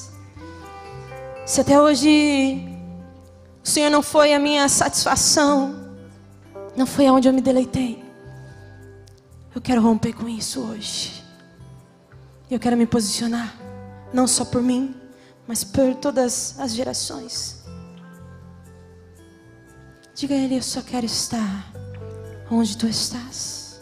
Se 1.47 1.61
até 1.61 1.79
hoje 1.79 2.59
o 3.63 3.67
Senhor 3.67 3.89
não 3.89 4.03
foi 4.03 4.33
a 4.33 4.37
minha 4.37 4.67
satisfação, 4.67 5.95
não 6.75 6.85
foi 6.85 7.07
aonde 7.07 7.29
eu 7.29 7.33
me 7.33 7.39
deleitei, 7.39 8.03
eu 9.55 9.61
quero 9.61 9.81
romper 9.81 10.11
com 10.11 10.27
isso 10.27 10.59
hoje. 10.59 11.23
Eu 12.51 12.59
quero 12.59 12.75
me 12.75 12.85
posicionar, 12.85 13.55
não 14.13 14.27
só 14.27 14.43
por 14.43 14.61
mim, 14.61 14.93
mas 15.47 15.63
por 15.63 15.95
todas 15.95 16.59
as 16.59 16.73
gerações. 16.73 17.63
Diga 20.13 20.35
a 20.35 20.37
Ele: 20.37 20.57
Eu 20.57 20.61
só 20.61 20.81
quero 20.81 21.05
estar 21.05 21.73
onde 22.51 22.77
tu 22.77 22.87
estás. 22.87 23.81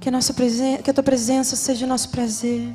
Que 0.00 0.08
a, 0.08 0.12
nossa 0.12 0.34
presen 0.34 0.82
que 0.82 0.90
a 0.90 0.94
tua 0.94 1.04
presença 1.04 1.54
seja 1.54 1.86
nosso 1.86 2.08
prazer. 2.08 2.74